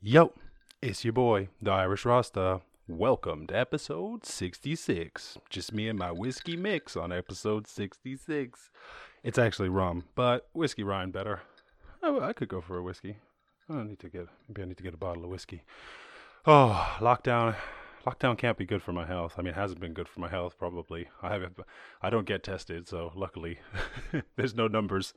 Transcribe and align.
Yo, 0.00 0.32
it's 0.80 1.04
your 1.04 1.12
boy, 1.12 1.48
the 1.60 1.72
Irish 1.72 2.04
Rasta. 2.04 2.60
Welcome 2.86 3.48
to 3.48 3.56
episode 3.56 4.24
66. 4.24 5.38
Just 5.50 5.72
me 5.72 5.88
and 5.88 5.98
my 5.98 6.12
whiskey 6.12 6.56
mix 6.56 6.96
on 6.96 7.10
episode 7.10 7.66
66. 7.66 8.70
It's 9.24 9.38
actually 9.38 9.70
rum, 9.70 10.04
but 10.14 10.46
whiskey 10.52 10.84
rhyme 10.84 11.10
better. 11.10 11.40
I, 12.00 12.16
I 12.16 12.32
could 12.32 12.46
go 12.46 12.60
for 12.60 12.78
a 12.78 12.82
whiskey. 12.82 13.16
I 13.68 13.72
don't 13.74 13.88
need 13.88 13.98
to 13.98 14.08
get, 14.08 14.28
maybe 14.46 14.62
I 14.62 14.66
need 14.66 14.76
to 14.76 14.84
get 14.84 14.94
a 14.94 14.98
bottle 14.98 15.24
of 15.24 15.30
whiskey. 15.30 15.64
Oh, 16.46 16.96
lockdown. 17.00 17.56
Lockdown 18.06 18.38
can't 18.38 18.56
be 18.56 18.66
good 18.66 18.84
for 18.84 18.92
my 18.92 19.04
health. 19.04 19.34
I 19.36 19.42
mean, 19.42 19.54
it 19.54 19.56
hasn't 19.56 19.80
been 19.80 19.94
good 19.94 20.08
for 20.08 20.20
my 20.20 20.28
health, 20.28 20.56
probably. 20.60 21.08
I 21.22 21.32
haven't, 21.32 21.58
I 22.00 22.08
don't 22.08 22.24
get 22.24 22.44
tested, 22.44 22.86
so 22.86 23.10
luckily 23.16 23.58
there's 24.36 24.54
no 24.54 24.68
numbers. 24.68 25.12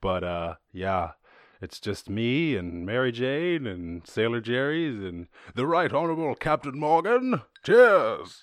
But, 0.00 0.22
uh, 0.22 0.54
yeah, 0.72 1.14
it's 1.60 1.80
just 1.80 2.08
me 2.08 2.56
and 2.56 2.86
Mary 2.86 3.12
Jane 3.12 3.66
and 3.66 4.06
Sailor 4.06 4.40
Jerry's 4.40 4.98
and 5.02 5.26
the 5.54 5.66
Right 5.66 5.92
Honorable 5.92 6.34
Captain 6.34 6.78
Morgan. 6.78 7.42
Cheers! 7.64 8.42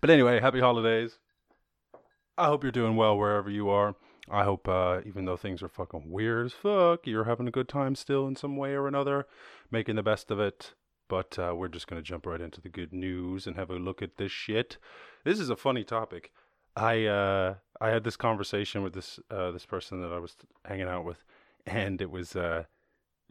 But 0.00 0.10
anyway, 0.10 0.40
happy 0.40 0.60
holidays. 0.60 1.18
I 2.36 2.46
hope 2.46 2.62
you're 2.62 2.72
doing 2.72 2.96
well 2.96 3.16
wherever 3.16 3.48
you 3.48 3.70
are. 3.70 3.94
I 4.30 4.44
hope, 4.44 4.68
uh, 4.68 5.00
even 5.06 5.24
though 5.24 5.36
things 5.36 5.62
are 5.62 5.68
fucking 5.68 6.10
weird 6.10 6.46
as 6.46 6.52
fuck, 6.52 7.06
you're 7.06 7.24
having 7.24 7.46
a 7.46 7.52
good 7.52 7.68
time 7.68 7.94
still 7.94 8.26
in 8.26 8.36
some 8.36 8.56
way 8.56 8.72
or 8.72 8.88
another, 8.88 9.26
making 9.70 9.96
the 9.96 10.02
best 10.02 10.30
of 10.30 10.40
it. 10.40 10.74
But 11.08 11.38
uh, 11.38 11.54
we're 11.56 11.68
just 11.68 11.86
going 11.86 12.02
to 12.02 12.06
jump 12.06 12.26
right 12.26 12.40
into 12.40 12.60
the 12.60 12.70
good 12.70 12.92
news 12.92 13.46
and 13.46 13.56
have 13.56 13.70
a 13.70 13.76
look 13.76 14.02
at 14.02 14.16
this 14.16 14.32
shit. 14.32 14.78
This 15.24 15.38
is 15.38 15.50
a 15.50 15.56
funny 15.56 15.84
topic. 15.84 16.32
I 16.76 17.06
uh, 17.06 17.54
I 17.80 17.90
had 17.90 18.04
this 18.04 18.16
conversation 18.16 18.82
with 18.82 18.94
this 18.94 19.20
uh, 19.30 19.50
this 19.50 19.66
person 19.66 20.00
that 20.02 20.12
I 20.12 20.18
was 20.18 20.36
hanging 20.64 20.88
out 20.88 21.04
with, 21.04 21.24
and 21.66 22.00
it 22.00 22.10
was 22.10 22.34
uh, 22.36 22.64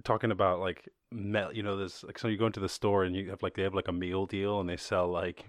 talking 0.03 0.31
about 0.31 0.59
like 0.59 0.89
mel- 1.11 1.53
you 1.53 1.63
know 1.63 1.77
this 1.77 2.03
like 2.03 2.17
so 2.17 2.27
you 2.27 2.37
go 2.37 2.47
into 2.47 2.59
the 2.59 2.69
store 2.69 3.03
and 3.03 3.15
you 3.15 3.29
have 3.29 3.43
like 3.43 3.55
they 3.55 3.63
have 3.63 3.75
like 3.75 3.87
a 3.87 3.93
meal 3.93 4.25
deal 4.25 4.59
and 4.59 4.69
they 4.69 4.77
sell 4.77 5.07
like 5.07 5.45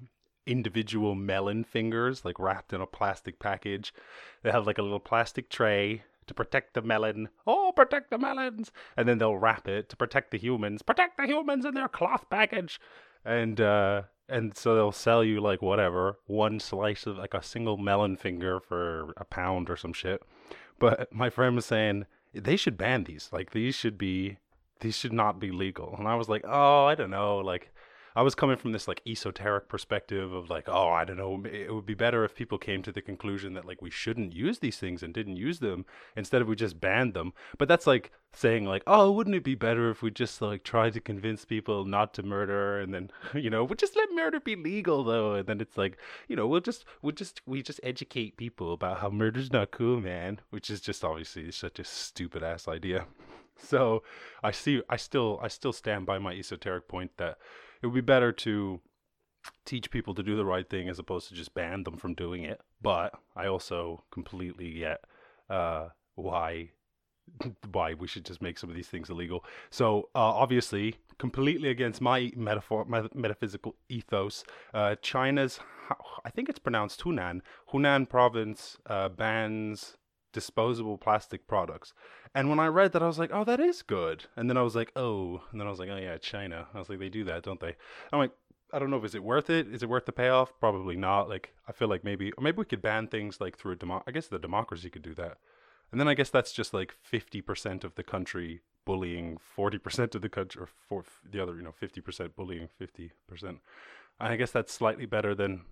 individual 0.46 1.14
melon 1.14 1.64
fingers 1.64 2.24
like 2.24 2.38
wrapped 2.38 2.72
in 2.72 2.80
a 2.80 2.86
plastic 2.86 3.38
package. 3.38 3.94
They 4.42 4.50
have 4.50 4.66
like 4.66 4.78
a 4.78 4.82
little 4.82 5.00
plastic 5.00 5.48
tray 5.48 6.02
to 6.26 6.34
protect 6.34 6.74
the 6.74 6.82
melon. 6.82 7.28
Oh, 7.46 7.72
protect 7.74 8.10
the 8.10 8.18
melons! 8.18 8.72
And 8.96 9.08
then 9.08 9.18
they'll 9.18 9.36
wrap 9.36 9.68
it 9.68 9.88
to 9.90 9.96
protect 9.96 10.30
the 10.30 10.38
humans. 10.38 10.82
Protect 10.82 11.16
the 11.16 11.26
humans 11.26 11.64
in 11.64 11.74
their 11.74 11.88
cloth 11.88 12.26
package. 12.30 12.80
And 13.24 13.60
uh, 13.60 14.02
and 14.28 14.56
so 14.56 14.74
they'll 14.74 14.92
sell 14.92 15.22
you 15.22 15.40
like 15.40 15.60
whatever 15.60 16.18
one 16.26 16.60
slice 16.60 17.06
of 17.06 17.18
like 17.18 17.34
a 17.34 17.42
single 17.42 17.76
melon 17.76 18.16
finger 18.16 18.60
for 18.60 19.12
a 19.16 19.24
pound 19.24 19.68
or 19.68 19.76
some 19.76 19.92
shit. 19.92 20.22
But 20.78 21.12
my 21.12 21.30
friend 21.30 21.54
was 21.54 21.66
saying 21.66 22.06
they 22.32 22.56
should 22.56 22.76
ban 22.76 23.04
these. 23.04 23.28
Like 23.32 23.50
these 23.50 23.74
should 23.74 23.98
be 23.98 24.38
these 24.80 24.96
should 24.96 25.12
not 25.12 25.38
be 25.38 25.50
legal. 25.50 25.94
And 25.98 26.08
i 26.08 26.14
was 26.14 26.28
like 26.28 26.44
oh 26.44 26.86
i 26.86 26.94
don't 26.94 27.10
know. 27.10 27.38
Like 27.38 27.73
I 28.16 28.22
was 28.22 28.36
coming 28.36 28.56
from 28.56 28.70
this 28.70 28.86
like 28.86 29.02
esoteric 29.06 29.68
perspective 29.68 30.32
of 30.32 30.48
like, 30.48 30.68
oh, 30.68 30.88
I 30.88 31.04
don't 31.04 31.16
know, 31.16 31.44
it 31.44 31.74
would 31.74 31.86
be 31.86 31.94
better 31.94 32.24
if 32.24 32.36
people 32.36 32.58
came 32.58 32.80
to 32.82 32.92
the 32.92 33.02
conclusion 33.02 33.54
that 33.54 33.64
like 33.64 33.82
we 33.82 33.90
shouldn't 33.90 34.32
use 34.32 34.60
these 34.60 34.78
things 34.78 35.02
and 35.02 35.12
didn't 35.12 35.36
use 35.36 35.58
them 35.58 35.84
instead 36.16 36.40
of 36.40 36.46
we 36.46 36.54
just 36.54 36.80
banned 36.80 37.14
them. 37.14 37.32
But 37.58 37.66
that's 37.66 37.88
like 37.88 38.12
saying 38.32 38.66
like, 38.66 38.84
oh, 38.86 39.10
wouldn't 39.10 39.34
it 39.34 39.42
be 39.42 39.56
better 39.56 39.90
if 39.90 40.00
we 40.00 40.12
just 40.12 40.40
like 40.40 40.62
tried 40.62 40.92
to 40.92 41.00
convince 41.00 41.44
people 41.44 41.84
not 41.84 42.14
to 42.14 42.22
murder 42.22 42.78
and 42.78 42.94
then 42.94 43.10
you 43.34 43.50
know, 43.50 43.64
we'll 43.64 43.74
just 43.74 43.96
let 43.96 44.12
murder 44.12 44.38
be 44.38 44.54
legal 44.54 45.02
though, 45.02 45.34
and 45.34 45.48
then 45.48 45.60
it's 45.60 45.76
like, 45.76 45.98
you 46.28 46.36
know, 46.36 46.46
we'll 46.46 46.60
just 46.60 46.84
we'll 47.02 47.12
just 47.12 47.42
we 47.46 47.62
just 47.62 47.80
educate 47.82 48.36
people 48.36 48.72
about 48.72 49.00
how 49.00 49.10
murder's 49.10 49.52
not 49.52 49.72
cool, 49.72 50.00
man, 50.00 50.40
which 50.50 50.70
is 50.70 50.80
just 50.80 51.04
obviously 51.04 51.50
such 51.50 51.80
a 51.80 51.84
stupid 51.84 52.42
ass 52.44 52.68
idea. 52.68 53.06
So 53.56 54.02
I 54.42 54.50
see 54.50 54.82
I 54.90 54.96
still 54.96 55.38
I 55.40 55.46
still 55.46 55.72
stand 55.72 56.06
by 56.06 56.18
my 56.18 56.32
esoteric 56.32 56.88
point 56.88 57.12
that 57.18 57.38
it 57.84 57.88
would 57.88 57.94
be 57.94 58.00
better 58.00 58.32
to 58.32 58.80
teach 59.66 59.90
people 59.90 60.14
to 60.14 60.22
do 60.22 60.36
the 60.36 60.44
right 60.46 60.70
thing 60.70 60.88
as 60.88 60.98
opposed 60.98 61.28
to 61.28 61.34
just 61.34 61.52
ban 61.52 61.82
them 61.82 61.98
from 61.98 62.14
doing 62.14 62.42
it. 62.42 62.62
But 62.80 63.12
I 63.36 63.46
also 63.46 64.04
completely 64.10 64.72
get 64.72 65.04
uh, 65.50 65.88
why 66.14 66.70
why 67.72 67.92
we 67.92 68.06
should 68.06 68.24
just 68.24 68.40
make 68.40 68.58
some 68.58 68.70
of 68.70 68.76
these 68.76 68.88
things 68.88 69.10
illegal. 69.10 69.44
So 69.68 70.08
uh, 70.14 70.20
obviously, 70.20 70.96
completely 71.18 71.68
against 71.68 72.00
my 72.00 72.32
metaphor, 72.34 72.86
metaphysical 72.86 73.76
ethos, 73.90 74.44
uh, 74.72 74.96
China's 75.02 75.60
I 76.24 76.30
think 76.30 76.48
it's 76.48 76.58
pronounced 76.58 77.02
Hunan 77.02 77.42
Hunan 77.70 78.08
province 78.08 78.78
uh, 78.86 79.10
bans 79.10 79.98
disposable 80.34 80.98
plastic 80.98 81.46
products. 81.46 81.94
And 82.34 82.50
when 82.50 82.60
I 82.60 82.66
read 82.66 82.92
that, 82.92 83.02
I 83.02 83.06
was 83.06 83.18
like, 83.18 83.30
oh, 83.32 83.44
that 83.44 83.60
is 83.60 83.80
good. 83.80 84.24
And 84.36 84.50
then 84.50 84.58
I 84.58 84.62
was 84.62 84.76
like, 84.76 84.92
oh, 84.96 85.40
and 85.50 85.58
then 85.58 85.66
I 85.66 85.70
was 85.70 85.78
like, 85.78 85.88
oh 85.88 85.96
yeah, 85.96 86.18
China. 86.18 86.66
I 86.74 86.78
was 86.78 86.90
like, 86.90 86.98
they 86.98 87.08
do 87.08 87.24
that, 87.24 87.44
don't 87.44 87.60
they? 87.60 87.76
I'm 88.12 88.18
like, 88.18 88.32
I 88.72 88.78
don't 88.80 88.90
know 88.90 89.02
is 89.04 89.14
it 89.14 89.22
worth 89.22 89.48
it. 89.48 89.72
Is 89.72 89.82
it 89.84 89.88
worth 89.88 90.04
the 90.04 90.12
payoff? 90.12 90.52
Probably 90.58 90.96
not. 90.96 91.28
Like 91.28 91.54
I 91.68 91.72
feel 91.72 91.88
like 91.88 92.04
maybe, 92.04 92.32
or 92.32 92.42
maybe 92.42 92.58
we 92.58 92.64
could 92.64 92.82
ban 92.82 93.06
things 93.06 93.40
like 93.40 93.56
through 93.56 93.72
a 93.72 93.76
demo. 93.76 94.02
I 94.06 94.10
guess 94.10 94.26
the 94.26 94.38
democracy 94.38 94.90
could 94.90 95.02
do 95.02 95.14
that. 95.14 95.38
And 95.92 96.00
then 96.00 96.08
I 96.08 96.14
guess 96.14 96.30
that's 96.30 96.52
just 96.52 96.74
like 96.74 96.92
fifty 97.00 97.40
percent 97.40 97.84
of 97.84 97.94
the 97.94 98.02
country 98.02 98.62
bullying 98.84 99.38
forty 99.38 99.78
percent 99.78 100.16
of 100.16 100.22
the 100.22 100.28
country, 100.28 100.62
or 100.62 100.68
for 100.88 101.04
the 101.30 101.40
other, 101.40 101.54
you 101.54 101.62
know, 101.62 101.72
fifty 101.72 102.00
percent 102.00 102.34
bullying 102.34 102.68
fifty 102.76 103.12
percent. 103.28 103.58
I 104.18 104.34
guess 104.34 104.50
that's 104.50 104.72
slightly 104.72 105.06
better 105.06 105.34
than 105.36 105.62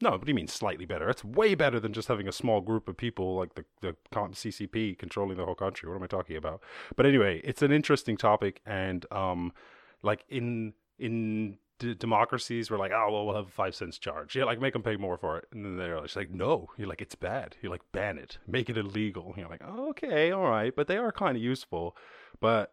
no, 0.00 0.10
what 0.10 0.24
do 0.24 0.30
you 0.30 0.34
mean 0.34 0.46
slightly 0.48 0.86
better? 0.86 1.08
It's 1.08 1.24
way 1.24 1.54
better 1.54 1.80
than 1.80 1.92
just 1.92 2.08
having 2.08 2.28
a 2.28 2.32
small 2.32 2.60
group 2.60 2.88
of 2.88 2.96
people 2.96 3.36
like 3.36 3.54
the, 3.54 3.64
the 3.80 3.96
CCP 4.12 4.96
controlling 4.96 5.36
the 5.36 5.44
whole 5.44 5.56
country. 5.56 5.88
What 5.88 5.96
am 5.96 6.02
I 6.04 6.06
talking 6.06 6.36
about? 6.36 6.62
But 6.94 7.06
anyway, 7.06 7.40
it's 7.42 7.62
an 7.62 7.72
interesting 7.72 8.16
topic, 8.16 8.60
and 8.64 9.04
um, 9.10 9.52
like 10.02 10.24
in 10.28 10.74
in 10.98 11.58
d- 11.80 11.94
democracies, 11.94 12.70
we're 12.70 12.78
like, 12.78 12.92
oh 12.92 13.10
well, 13.10 13.26
we'll 13.26 13.36
have 13.36 13.48
a 13.48 13.50
five 13.50 13.74
cents 13.74 13.98
charge. 13.98 14.36
Yeah, 14.36 14.44
like 14.44 14.60
make 14.60 14.72
them 14.72 14.82
pay 14.82 14.96
more 14.96 15.18
for 15.18 15.38
it, 15.38 15.46
and 15.52 15.64
then 15.64 15.76
they're 15.76 16.00
like, 16.00 16.30
no, 16.30 16.68
you're 16.76 16.88
like, 16.88 17.02
it's 17.02 17.16
bad. 17.16 17.56
You're 17.60 17.72
like, 17.72 17.82
ban 17.90 18.18
it, 18.18 18.38
make 18.46 18.70
it 18.70 18.78
illegal. 18.78 19.34
You're 19.36 19.48
like, 19.48 19.62
oh, 19.66 19.88
okay, 19.90 20.30
all 20.30 20.48
right, 20.48 20.74
but 20.74 20.86
they 20.86 20.96
are 20.96 21.12
kind 21.12 21.36
of 21.36 21.42
useful, 21.42 21.96
but. 22.40 22.72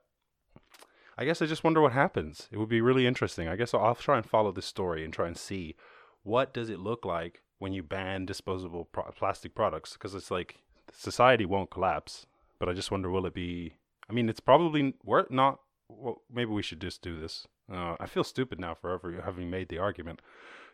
I 1.17 1.23
guess 1.23 1.41
I 1.41 1.45
just 1.45 1.63
wonder 1.63 1.79
what 1.79 1.93
happens. 1.93 2.49
It 2.51 2.57
would 2.57 2.67
be 2.67 2.81
really 2.81 3.07
interesting. 3.07 3.47
I 3.47 3.55
guess 3.55 3.73
I'll, 3.73 3.79
I'll 3.79 3.95
try 3.95 4.17
and 4.17 4.25
follow 4.25 4.51
this 4.51 4.65
story 4.65 5.05
and 5.05 5.13
try 5.13 5.27
and 5.27 5.37
see 5.37 5.77
what 6.25 6.53
does 6.53 6.69
it 6.69 6.79
look 6.79 7.05
like 7.05 7.43
when 7.59 7.71
you 7.71 7.83
ban 7.83 8.25
disposable 8.25 8.85
pro- 8.85 9.11
plastic 9.11 9.55
products? 9.55 9.93
Because 9.93 10.13
it's 10.15 10.31
like 10.31 10.57
society 10.91 11.45
won't 11.45 11.69
collapse, 11.69 12.25
but 12.59 12.67
I 12.67 12.73
just 12.73 12.91
wonder 12.91 13.09
will 13.09 13.27
it 13.27 13.33
be? 13.33 13.75
I 14.09 14.13
mean, 14.13 14.27
it's 14.27 14.39
probably 14.39 14.95
worth 15.03 15.31
not. 15.31 15.59
Well, 15.87 16.23
maybe 16.33 16.51
we 16.51 16.63
should 16.63 16.81
just 16.81 17.01
do 17.03 17.17
this. 17.19 17.47
Uh, 17.71 17.95
I 17.99 18.07
feel 18.07 18.23
stupid 18.23 18.59
now 18.59 18.73
for 18.73 18.91
ever 18.91 19.21
having 19.23 19.49
made 19.49 19.69
the 19.69 19.77
argument, 19.77 20.21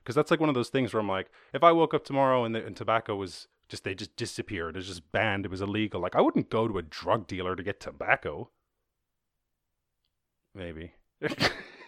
because 0.01 0.15
that's 0.15 0.31
like 0.31 0.39
one 0.39 0.49
of 0.49 0.55
those 0.55 0.69
things 0.69 0.93
where 0.93 1.01
I'm 1.01 1.09
like, 1.09 1.29
if 1.53 1.63
I 1.63 1.73
woke 1.73 1.93
up 1.93 2.05
tomorrow 2.05 2.45
and, 2.45 2.55
the, 2.55 2.65
and 2.65 2.75
tobacco 2.75 3.15
was 3.17 3.47
just 3.67 3.83
they 3.83 3.93
just 3.93 4.15
disappeared, 4.15 4.75
it 4.75 4.79
was 4.79 4.87
just 4.87 5.11
banned, 5.11 5.45
it 5.45 5.51
was 5.51 5.61
illegal. 5.61 5.99
Like 5.99 6.15
I 6.15 6.21
wouldn't 6.21 6.49
go 6.49 6.67
to 6.67 6.77
a 6.77 6.81
drug 6.81 7.27
dealer 7.27 7.57
to 7.57 7.63
get 7.63 7.81
tobacco. 7.81 8.49
Maybe. 10.55 10.93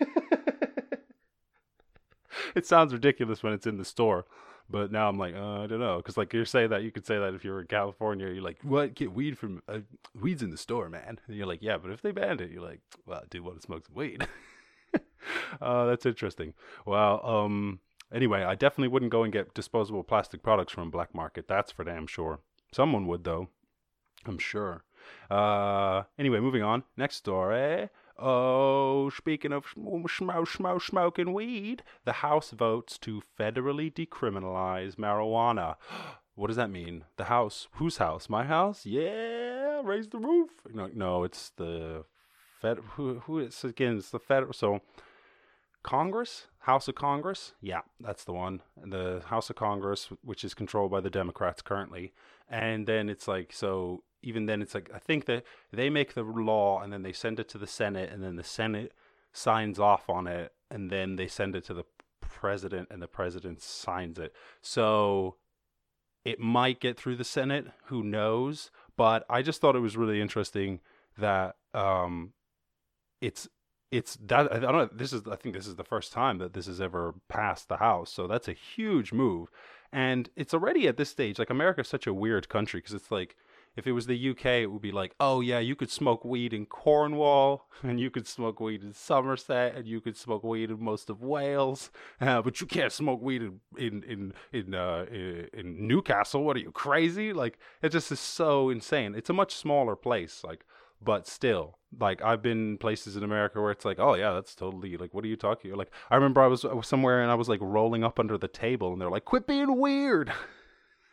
it 2.55 2.65
sounds 2.65 2.93
ridiculous 2.93 3.43
when 3.43 3.53
it's 3.53 3.67
in 3.67 3.77
the 3.77 3.85
store. 3.85 4.25
But 4.69 4.91
now 4.91 5.09
I'm 5.09 5.17
like, 5.17 5.35
uh, 5.35 5.61
I 5.61 5.67
don't 5.67 5.79
know, 5.79 5.97
because 5.97 6.17
like 6.17 6.33
you're 6.33 6.45
saying 6.45 6.69
that 6.69 6.83
you 6.83 6.91
could 6.91 7.05
say 7.05 7.19
that 7.19 7.33
if 7.33 7.43
you're 7.43 7.61
in 7.61 7.67
California, 7.67 8.27
you're 8.27 8.41
like, 8.41 8.59
what? 8.63 8.95
Get 8.95 9.13
weed 9.13 9.37
from 9.37 9.61
uh, 9.67 9.79
weed's 10.19 10.41
in 10.41 10.51
the 10.51 10.57
store, 10.57 10.89
man. 10.89 11.19
And 11.27 11.35
you're 11.35 11.45
like, 11.45 11.61
yeah, 11.61 11.77
but 11.77 11.91
if 11.91 12.01
they 12.01 12.11
banned 12.11 12.41
it, 12.41 12.49
you're 12.49 12.63
like, 12.63 12.79
well, 13.05 13.19
I 13.23 13.27
do 13.29 13.43
want 13.43 13.57
to 13.57 13.61
smoke 13.61 13.85
some 13.85 13.95
weed. 13.95 14.25
uh, 15.61 15.85
that's 15.85 16.05
interesting. 16.05 16.53
Well, 16.85 17.23
um, 17.25 17.79
anyway, 18.13 18.43
I 18.43 18.55
definitely 18.55 18.87
wouldn't 18.87 19.11
go 19.11 19.23
and 19.23 19.33
get 19.33 19.53
disposable 19.53 20.03
plastic 20.03 20.41
products 20.41 20.71
from 20.71 20.89
black 20.89 21.13
market. 21.13 21.47
That's 21.47 21.71
for 21.71 21.83
damn 21.83 22.07
sure. 22.07 22.39
Someone 22.71 23.05
would 23.07 23.25
though, 23.25 23.49
I'm 24.25 24.39
sure. 24.39 24.85
Uh, 25.29 26.03
anyway, 26.17 26.39
moving 26.39 26.63
on. 26.63 26.83
Next 26.95 27.17
story. 27.17 27.89
Oh, 28.17 29.09
speaking 29.09 29.51
of 29.51 29.65
smoke, 29.75 30.47
smoke, 30.47 30.81
smoking 30.81 31.33
weed, 31.33 31.83
the 32.05 32.13
House 32.13 32.51
votes 32.51 32.97
to 32.99 33.23
federally 33.39 33.91
decriminalize 33.91 34.95
marijuana. 34.95 35.75
What 36.35 36.47
does 36.47 36.55
that 36.55 36.71
mean? 36.71 37.03
The 37.17 37.25
House? 37.25 37.67
Whose 37.73 37.97
house? 37.97 38.27
My 38.27 38.43
house? 38.43 38.87
Yeah, 38.87 39.83
raise 39.83 40.07
the 40.07 40.17
roof. 40.17 40.49
No, 40.73 40.89
no, 40.91 41.23
it's 41.23 41.51
the 41.57 42.05
fed. 42.59 42.79
Who? 42.95 43.19
Who 43.25 43.37
is 43.37 43.63
again? 43.63 43.97
It's 43.97 44.09
the 44.09 44.17
federal. 44.17 44.51
So, 44.51 44.81
Congress, 45.83 46.47
House 46.59 46.87
of 46.87 46.95
Congress. 46.95 47.53
Yeah, 47.61 47.81
that's 47.99 48.23
the 48.23 48.33
one. 48.33 48.63
The 48.83 49.21
House 49.27 49.51
of 49.51 49.57
Congress, 49.57 50.09
which 50.23 50.43
is 50.43 50.55
controlled 50.55 50.89
by 50.89 51.01
the 51.01 51.11
Democrats 51.11 51.61
currently, 51.61 52.13
and 52.49 52.87
then 52.87 53.09
it's 53.09 53.27
like 53.27 53.53
so 53.53 54.01
even 54.23 54.45
then 54.45 54.61
it's 54.61 54.73
like 54.73 54.89
I 54.93 54.99
think 54.99 55.25
that 55.25 55.43
they 55.71 55.89
make 55.89 56.13
the 56.13 56.23
law 56.23 56.81
and 56.81 56.91
then 56.91 57.03
they 57.03 57.13
send 57.13 57.39
it 57.39 57.49
to 57.49 57.57
the 57.57 57.67
Senate 57.67 58.11
and 58.11 58.23
then 58.23 58.35
the 58.35 58.43
Senate 58.43 58.93
signs 59.31 59.79
off 59.79 60.09
on 60.09 60.27
it 60.27 60.53
and 60.71 60.89
then 60.89 61.15
they 61.15 61.27
send 61.27 61.55
it 61.55 61.63
to 61.65 61.73
the 61.73 61.85
president 62.21 62.87
and 62.89 63.01
the 63.01 63.07
president 63.07 63.61
signs 63.61 64.17
it. 64.17 64.33
So 64.61 65.35
it 66.25 66.39
might 66.39 66.79
get 66.79 66.97
through 66.97 67.17
the 67.17 67.23
Senate, 67.23 67.67
who 67.85 68.03
knows? 68.03 68.71
But 68.95 69.25
I 69.29 69.41
just 69.41 69.59
thought 69.59 69.75
it 69.75 69.79
was 69.79 69.97
really 69.97 70.21
interesting 70.21 70.79
that 71.17 71.55
um, 71.73 72.33
it's 73.21 73.47
it's 73.91 74.17
that 74.25 74.51
I 74.51 74.59
don't 74.59 74.73
know. 74.73 74.89
This 74.91 75.13
is 75.13 75.21
I 75.29 75.35
think 75.35 75.53
this 75.55 75.67
is 75.67 75.75
the 75.75 75.83
first 75.83 76.11
time 76.11 76.37
that 76.39 76.53
this 76.53 76.65
has 76.65 76.81
ever 76.81 77.13
passed 77.29 77.69
the 77.69 77.77
House, 77.77 78.11
so 78.11 78.27
that's 78.27 78.47
a 78.47 78.53
huge 78.53 79.13
move. 79.13 79.49
And 79.91 80.29
it's 80.35 80.53
already 80.53 80.87
at 80.87 80.97
this 80.97 81.09
stage 81.09 81.37
like 81.37 81.51
America's 81.51 81.87
such 81.87 82.07
a 82.07 82.13
weird 82.13 82.49
country 82.49 82.79
because 82.79 82.95
it's 82.95 83.11
like 83.11 83.35
if 83.75 83.87
it 83.87 83.91
was 83.93 84.05
the 84.05 84.29
UK, 84.29 84.45
it 84.45 84.71
would 84.71 84.81
be 84.81 84.91
like, 84.91 85.15
oh 85.19 85.41
yeah, 85.41 85.59
you 85.59 85.75
could 85.75 85.89
smoke 85.89 86.23
weed 86.23 86.53
in 86.53 86.65
Cornwall, 86.65 87.67
and 87.83 87.99
you 87.99 88.09
could 88.09 88.27
smoke 88.27 88.59
weed 88.59 88.83
in 88.83 88.93
Somerset, 88.93 89.75
and 89.75 89.87
you 89.87 89.99
could 89.99 90.15
smoke 90.15 90.43
weed 90.43 90.69
in 90.69 90.83
most 90.83 91.09
of 91.09 91.21
Wales, 91.21 91.91
uh, 92.21 92.41
but 92.41 92.61
you 92.61 92.67
can't 92.67 92.91
smoke 92.91 93.21
weed 93.21 93.41
in 93.41 93.59
in 93.77 94.03
in 94.03 94.33
in, 94.51 94.73
uh, 94.75 95.05
in 95.11 95.87
Newcastle. 95.87 96.43
What 96.43 96.55
are 96.57 96.61
you 96.61 96.71
crazy? 96.71 97.33
Like 97.33 97.57
it 97.81 97.89
just 97.89 98.11
is 98.11 98.19
so 98.19 98.69
insane. 98.69 99.15
It's 99.15 99.29
a 99.29 99.33
much 99.33 99.55
smaller 99.55 99.95
place, 99.95 100.43
like, 100.43 100.65
but 101.01 101.27
still, 101.27 101.79
like 101.99 102.21
I've 102.21 102.41
been 102.41 102.77
places 102.77 103.15
in 103.15 103.23
America 103.23 103.61
where 103.61 103.71
it's 103.71 103.85
like, 103.85 103.99
oh 103.99 104.13
yeah, 104.13 104.33
that's 104.33 104.55
totally 104.55 104.97
like, 104.97 105.13
what 105.13 105.23
are 105.25 105.29
you 105.29 105.35
talking? 105.35 105.73
Like 105.73 105.91
I 106.09 106.15
remember 106.15 106.41
I 106.41 106.47
was, 106.47 106.65
somewhere 106.83 107.21
and 107.21 107.31
I 107.31 107.35
was 107.35 107.49
like 107.49 107.59
rolling 107.61 108.03
up 108.03 108.19
under 108.19 108.37
the 108.37 108.47
table, 108.47 108.93
and 108.93 109.01
they're 109.01 109.09
like, 109.09 109.25
quit 109.25 109.47
being 109.47 109.77
weird. 109.77 110.31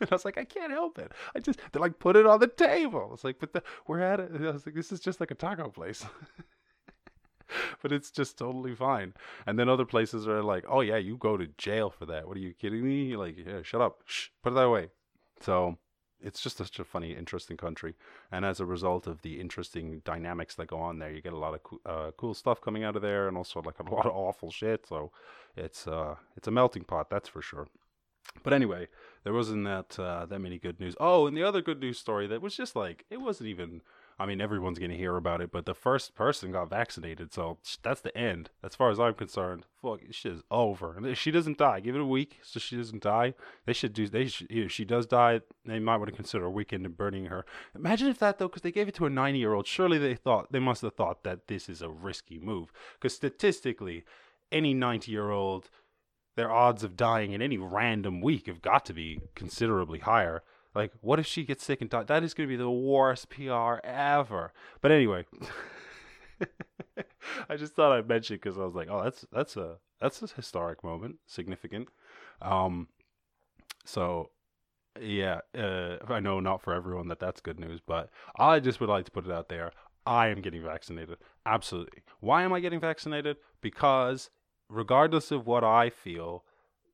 And 0.11 0.11
I 0.11 0.15
was 0.15 0.25
like, 0.25 0.39
I 0.39 0.45
can't 0.45 0.73
help 0.73 0.99
it. 0.99 1.13
I 1.35 1.41
just 1.41 1.61
they're 1.73 1.83
like, 1.83 1.99
put 1.99 2.17
it 2.17 2.27
on 2.27 2.41
the 2.41 2.47
table. 2.47 3.11
It's 3.13 3.25
like, 3.25 3.39
but 3.39 3.53
the, 3.53 3.63
we're 3.87 4.01
at 4.01 4.21
it. 4.21 4.31
I 4.35 4.51
was 4.51 4.65
like, 4.65 4.75
this 4.75 4.93
is 4.93 5.01
just 5.01 5.21
like 5.21 5.31
a 5.31 5.35
taco 5.35 5.69
place. 5.69 6.07
but 7.83 7.93
it's 7.93 8.11
just 8.11 8.39
totally 8.39 8.75
fine. 8.75 9.15
And 9.47 9.59
then 9.59 9.69
other 9.69 9.85
places 9.85 10.27
are 10.27 10.43
like, 10.43 10.65
oh 10.69 10.81
yeah, 10.81 10.97
you 10.97 11.17
go 11.17 11.37
to 11.37 11.49
jail 11.59 11.91
for 11.91 12.07
that. 12.07 12.27
What 12.27 12.37
are 12.37 12.41
you 12.41 12.55
kidding 12.55 12.85
me? 12.85 13.05
You're 13.05 13.19
Like, 13.19 13.37
yeah, 13.37 13.63
shut 13.63 13.81
up. 13.81 14.03
Shh, 14.07 14.29
put 14.43 14.53
it 14.53 14.57
that 14.57 14.71
way. 14.71 14.89
So 15.41 15.79
it's 16.23 16.41
just 16.41 16.59
such 16.59 16.79
a 16.79 16.85
funny, 16.85 17.13
interesting 17.13 17.57
country. 17.57 17.95
And 18.31 18.45
as 18.45 18.61
a 18.61 18.67
result 18.67 19.07
of 19.07 19.23
the 19.23 19.41
interesting 19.41 20.03
dynamics 20.05 20.55
that 20.57 20.69
go 20.69 20.79
on 20.79 20.99
there, 20.99 21.11
you 21.13 21.23
get 21.23 21.33
a 21.33 21.39
lot 21.39 21.55
of 21.55 21.63
co- 21.63 21.81
uh, 21.87 22.11
cool 22.17 22.35
stuff 22.35 22.61
coming 22.61 22.85
out 22.85 22.97
of 22.97 23.03
there, 23.03 23.29
and 23.29 23.37
also 23.37 23.63
like 23.63 23.79
a 23.81 23.91
lot 23.95 24.07
of 24.07 24.13
awful 24.13 24.51
shit. 24.51 24.87
So 24.87 25.13
it's 25.57 25.87
uh, 25.87 26.17
it's 26.37 26.49
a 26.49 26.51
melting 26.51 26.85
pot, 26.85 27.11
that's 27.11 27.29
for 27.29 27.43
sure. 27.43 27.69
But 28.43 28.53
anyway, 28.53 28.89
there 29.25 29.33
wasn't 29.33 29.65
that 29.65 29.99
uh, 29.99 30.27
that 30.27 30.39
many 30.39 30.59
good 30.59 30.81
news. 30.81 30.95
Oh, 31.01 31.27
and 31.27 31.37
the 31.37 31.43
other 31.43 31.61
good 31.61 31.81
news 31.81 31.99
story 31.99 32.27
that 32.29 32.43
was 32.43 32.57
just 32.57 32.77
like 32.77 33.05
it 33.11 33.21
wasn't 33.21 33.49
even. 33.49 33.83
I 34.19 34.27
mean, 34.27 34.43
everyone's 34.43 34.79
gonna 34.79 34.95
hear 34.95 35.17
about 35.17 35.41
it, 35.41 35.51
but 35.51 35.65
the 35.65 35.75
first 35.75 36.15
person 36.15 36.53
got 36.53 36.69
vaccinated, 36.69 37.33
so 37.33 37.57
that's 37.83 38.03
the 38.03 38.17
end. 38.17 38.51
As 38.63 38.75
far 38.75 38.91
as 38.91 39.01
I'm 39.01 39.15
concerned, 39.15 39.65
fuck, 39.81 40.01
shit 40.11 40.33
is 40.33 40.43
over. 40.51 40.95
And 40.95 41.07
if 41.07 41.19
she 41.19 41.31
doesn't 41.31 41.57
die, 41.57 41.81
give 41.81 41.95
it 41.95 42.03
a 42.03 42.07
week 42.07 42.39
so 42.43 42.61
she 42.61 42.77
doesn't 42.77 43.03
die. 43.03 43.33
They 43.65 43.73
should 43.73 43.95
do. 43.95 44.07
They 44.09 44.27
should. 44.27 44.49
If 44.51 44.73
she 44.73 44.85
does 44.85 45.07
die, 45.07 45.41
they 45.65 45.79
might 45.79 45.97
want 45.97 46.11
to 46.11 46.17
consider 46.17 46.45
a 46.45 46.51
weekend 46.51 46.85
of 46.85 46.99
burning 46.99 47.27
her. 47.27 47.47
Imagine 47.75 48.09
if 48.09 48.19
that 48.19 48.39
though, 48.39 48.49
because 48.49 48.61
they 48.61 48.73
gave 48.73 48.89
it 48.89 48.95
to 48.97 49.07
a 49.07 49.11
90 49.11 49.39
year 49.39 49.55
old. 49.55 49.67
Surely 49.67 49.97
they 49.97 50.15
thought 50.15 50.53
they 50.53 50.59
must 50.59 50.83
have 50.83 50.95
thought 50.95 51.25
that 51.25 51.49
this 51.49 51.71
is 51.71 51.81
a 51.81 51.89
risky 51.89 52.39
move, 52.39 52.71
because 52.99 53.15
statistically, 53.15 54.05
any 54.53 54.75
90 54.75 55.11
year 55.11 55.31
old 55.31 55.71
their 56.37 56.51
odds 56.51 56.83
of 56.83 56.97
dying 56.97 57.33
in 57.33 57.43
any 57.43 57.59
random 57.59 58.21
week 58.21 58.47
have 58.47 58.63
got 58.63 58.85
to 58.87 58.95
be 58.95 59.21
considerably 59.35 59.99
higher. 60.01 60.43
Like, 60.75 60.93
what 61.01 61.19
if 61.19 61.27
she 61.27 61.45
gets 61.45 61.65
sick 61.65 61.81
and 61.81 61.91
dies? 61.91 62.07
That 62.07 62.23
is 62.23 62.35
going 62.35 62.49
to 62.49 62.53
be 62.53 62.57
the 62.57 62.71
worst 62.71 63.29
PR 63.31 63.79
ever. 63.83 64.53
But 64.81 64.93
anyway, 64.93 65.27
I 67.49 67.57
just 67.57 67.75
thought 67.75 67.93
I'd 67.93 68.09
mention 68.09 68.37
because 68.37 68.57
I 68.57 68.63
was 68.65 68.75
like, 68.75 68.89
oh, 68.91 69.03
that's 69.03 69.27
that's 69.33 69.57
a 69.57 69.79
that's 70.01 70.23
a 70.23 70.29
historic 70.29 70.85
moment, 70.85 71.17
significant. 71.27 71.89
Um, 72.41 72.89
so 73.85 74.31
yeah, 75.01 75.41
uh, 75.57 75.97
I 76.09 76.21
know 76.21 76.41
not 76.41 76.63
for 76.63 76.73
everyone 76.73 77.09
that 77.09 77.21
that's 77.21 77.41
good 77.41 77.59
news, 77.59 77.81
but 77.85 78.11
I 78.37 78.61
just 78.61 78.81
would 78.81 78.89
like 78.89 79.05
to 79.07 79.11
put 79.11 79.27
it 79.27 79.33
out 79.33 79.49
there. 79.49 79.73
I 80.07 80.29
am 80.29 80.41
getting 80.41 80.63
vaccinated. 80.63 81.19
Absolutely. 81.45 82.03
Why 82.21 82.43
am 82.43 82.53
I 82.53 82.61
getting 82.61 82.81
vaccinated? 82.81 83.37
Because 83.61 84.31
regardless 84.71 85.31
of 85.31 85.47
what 85.47 85.65
I 85.65 85.91
feel, 85.91 86.45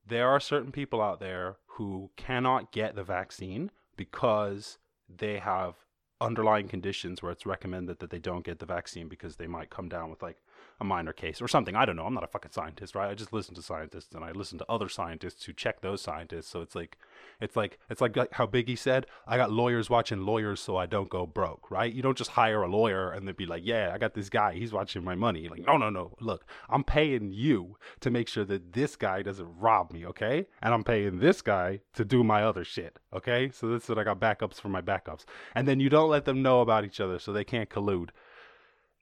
there 0.05 0.27
are 0.27 0.39
certain 0.39 0.71
people 0.71 1.01
out 1.01 1.19
there 1.19 1.57
who 1.77 2.09
cannot 2.17 2.71
get 2.71 2.95
the 2.95 3.03
vaccine 3.03 3.71
because 3.95 4.77
they 5.07 5.39
have 5.39 5.75
underlying 6.19 6.67
conditions 6.67 7.21
where 7.21 7.31
it's 7.31 7.45
recommended 7.45 7.99
that 7.99 8.09
they 8.09 8.19
don't 8.19 8.45
get 8.45 8.59
the 8.59 8.65
vaccine 8.65 9.07
because 9.07 9.35
they 9.35 9.47
might 9.47 9.69
come 9.69 9.87
down 9.87 10.09
with 10.09 10.21
like 10.21 10.37
a 10.79 10.85
minor 10.85 11.13
case 11.13 11.41
or 11.41 11.47
something. 11.47 11.75
I 11.75 11.85
don't 11.85 11.95
know. 11.95 12.05
I'm 12.05 12.13
not 12.13 12.23
a 12.23 12.27
fucking 12.27 12.51
scientist, 12.51 12.93
right? 12.95 13.09
I 13.09 13.15
just 13.15 13.33
listen 13.33 13.55
to 13.55 13.61
scientists 13.61 14.13
and 14.13 14.23
I 14.23 14.31
listen 14.31 14.57
to 14.59 14.65
other 14.69 14.89
scientists 14.89 15.43
who 15.43 15.53
check 15.53 15.81
those 15.81 16.01
scientists. 16.01 16.47
So 16.49 16.61
it's 16.61 16.75
like, 16.75 16.97
it's 17.41 17.55
like, 17.55 17.79
it's 17.89 18.01
like 18.01 18.15
how 18.33 18.45
Biggie 18.45 18.77
said, 18.77 19.07
I 19.25 19.37
got 19.37 19.51
lawyers 19.51 19.89
watching 19.89 20.21
lawyers 20.21 20.59
so 20.59 20.77
I 20.77 20.85
don't 20.85 21.09
go 21.09 21.25
broke, 21.25 21.71
right? 21.71 21.91
You 21.91 22.03
don't 22.03 22.17
just 22.17 22.31
hire 22.31 22.61
a 22.61 22.67
lawyer 22.67 23.11
and 23.11 23.27
then 23.27 23.33
be 23.35 23.47
like, 23.47 23.63
yeah, 23.65 23.91
I 23.93 23.97
got 23.97 24.13
this 24.13 24.29
guy. 24.29 24.53
He's 24.53 24.71
watching 24.71 25.03
my 25.03 25.15
money. 25.15 25.49
Like, 25.49 25.65
no, 25.65 25.77
no, 25.77 25.89
no. 25.89 26.13
Look, 26.19 26.45
I'm 26.69 26.83
paying 26.83 27.31
you 27.31 27.77
to 28.01 28.11
make 28.11 28.27
sure 28.27 28.45
that 28.45 28.73
this 28.73 28.95
guy 28.95 29.23
doesn't 29.23 29.57
rob 29.57 29.91
me, 29.91 30.05
okay? 30.05 30.45
And 30.61 30.73
I'm 30.73 30.83
paying 30.83 31.19
this 31.19 31.41
guy 31.41 31.79
to 31.95 32.05
do 32.05 32.23
my 32.23 32.43
other 32.43 32.63
shit, 32.63 32.99
okay? 33.13 33.49
So 33.51 33.67
this 33.67 33.83
is 33.83 33.89
what 33.89 33.97
I 33.97 34.03
got 34.03 34.19
backups 34.19 34.61
for 34.61 34.69
my 34.69 34.81
backups. 34.81 35.25
And 35.55 35.67
then 35.67 35.79
you 35.79 35.89
don't 35.89 36.09
let 36.09 36.25
them 36.25 36.43
know 36.43 36.61
about 36.61 36.85
each 36.85 36.99
other 36.99 37.17
so 37.17 37.33
they 37.33 37.43
can't 37.43 37.69
collude 37.69 38.09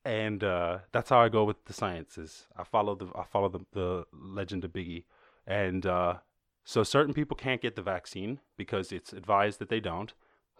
and 0.06 0.44
uh, 0.44 0.80
that's 0.92 1.10
how 1.10 1.20
I 1.20 1.30
go 1.30 1.44
with 1.44 1.66
the 1.66 1.74
sciences. 1.74 2.46
I 2.56 2.64
follow 2.64 2.96
the 2.96 3.08
I 3.16 3.24
follow 3.24 3.50
the, 3.50 3.60
the 3.74 4.06
legend 4.14 4.64
of 4.64 4.72
Biggie, 4.72 5.04
and 5.48 5.86
uh, 5.86 6.16
so 6.64 6.84
certain 6.84 7.14
people 7.14 7.36
can't 7.36 7.62
get 7.62 7.76
the 7.76 7.82
vaccine 7.82 8.40
because 8.56 8.92
it's 8.92 9.12
advised 9.12 9.60
that 9.60 9.70
they 9.70 9.80
don't, 9.80 10.14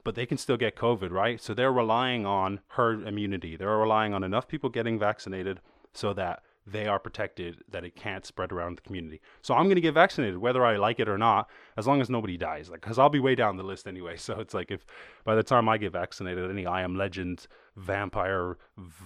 but 0.04 0.16
they 0.16 0.26
can 0.26 0.38
still 0.38 0.58
get 0.58 0.76
COVID, 0.76 1.12
right? 1.12 1.40
So 1.42 1.54
they're 1.54 1.72
relying 1.72 2.26
on 2.26 2.62
herd 2.70 3.08
immunity. 3.08 3.56
They're 3.56 3.78
relying 3.78 4.14
on 4.14 4.24
enough 4.24 4.48
people 4.48 4.70
getting 4.70 5.00
vaccinated 5.00 5.62
so 5.94 6.14
that 6.14 6.42
they 6.68 6.88
are 6.88 7.00
protected, 7.00 7.58
that 7.70 7.86
it 7.86 7.96
can't 7.96 8.26
spread 8.26 8.52
around 8.52 8.78
the 8.78 8.82
community. 8.82 9.22
So 9.42 9.54
I'm 9.54 9.66
going 9.66 9.76
to 9.76 9.82
get 9.82 9.94
vaccinated, 9.94 10.40
whether 10.40 10.66
I 10.66 10.78
like 10.78 11.00
it 11.00 11.08
or 11.08 11.18
not, 11.18 11.48
as 11.78 11.86
long 11.86 12.02
as 12.02 12.10
nobody 12.10 12.38
dies. 12.38 12.70
Like, 12.70 12.82
because 12.82 12.98
I'll 12.98 13.10
be 13.10 13.20
way 13.20 13.36
down 13.36 13.58
the 13.58 13.64
list 13.64 13.88
anyway. 13.88 14.18
So 14.26 14.40
it's 14.40 14.56
like 14.56 14.72
if 14.72 14.86
by 15.24 15.36
the 15.36 15.44
time 15.44 15.70
I 15.70 15.78
get 15.78 15.92
vaccinated, 15.92 16.50
any 16.50 16.66
I 16.66 16.82
Am 16.82 16.96
Legend 16.96 17.46
vampire 17.76 18.58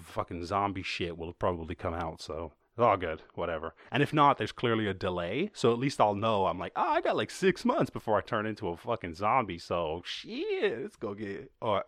fucking 0.05 0.45
zombie 0.45 0.83
shit 0.83 1.17
will 1.17 1.33
probably 1.33 1.75
come 1.75 1.93
out. 1.93 2.21
So 2.21 2.53
it's 2.75 2.83
all 2.83 2.97
good, 2.97 3.23
whatever. 3.35 3.73
And 3.91 4.01
if 4.01 4.13
not, 4.13 4.37
there's 4.37 4.51
clearly 4.51 4.87
a 4.87 4.93
delay. 4.93 5.51
So 5.53 5.71
at 5.71 5.79
least 5.79 5.99
I'll 5.99 6.15
know. 6.15 6.45
I'm 6.45 6.59
like, 6.59 6.71
oh, 6.75 6.81
I 6.89 7.01
got 7.01 7.17
like 7.17 7.31
six 7.31 7.65
months 7.65 7.89
before 7.89 8.17
I 8.17 8.21
turn 8.21 8.45
into 8.45 8.69
a 8.69 8.77
fucking 8.77 9.15
zombie. 9.15 9.59
So 9.59 10.01
shit, 10.05 10.81
let's 10.81 10.95
go 10.95 11.13
get. 11.13 11.51
Oh, 11.61 11.81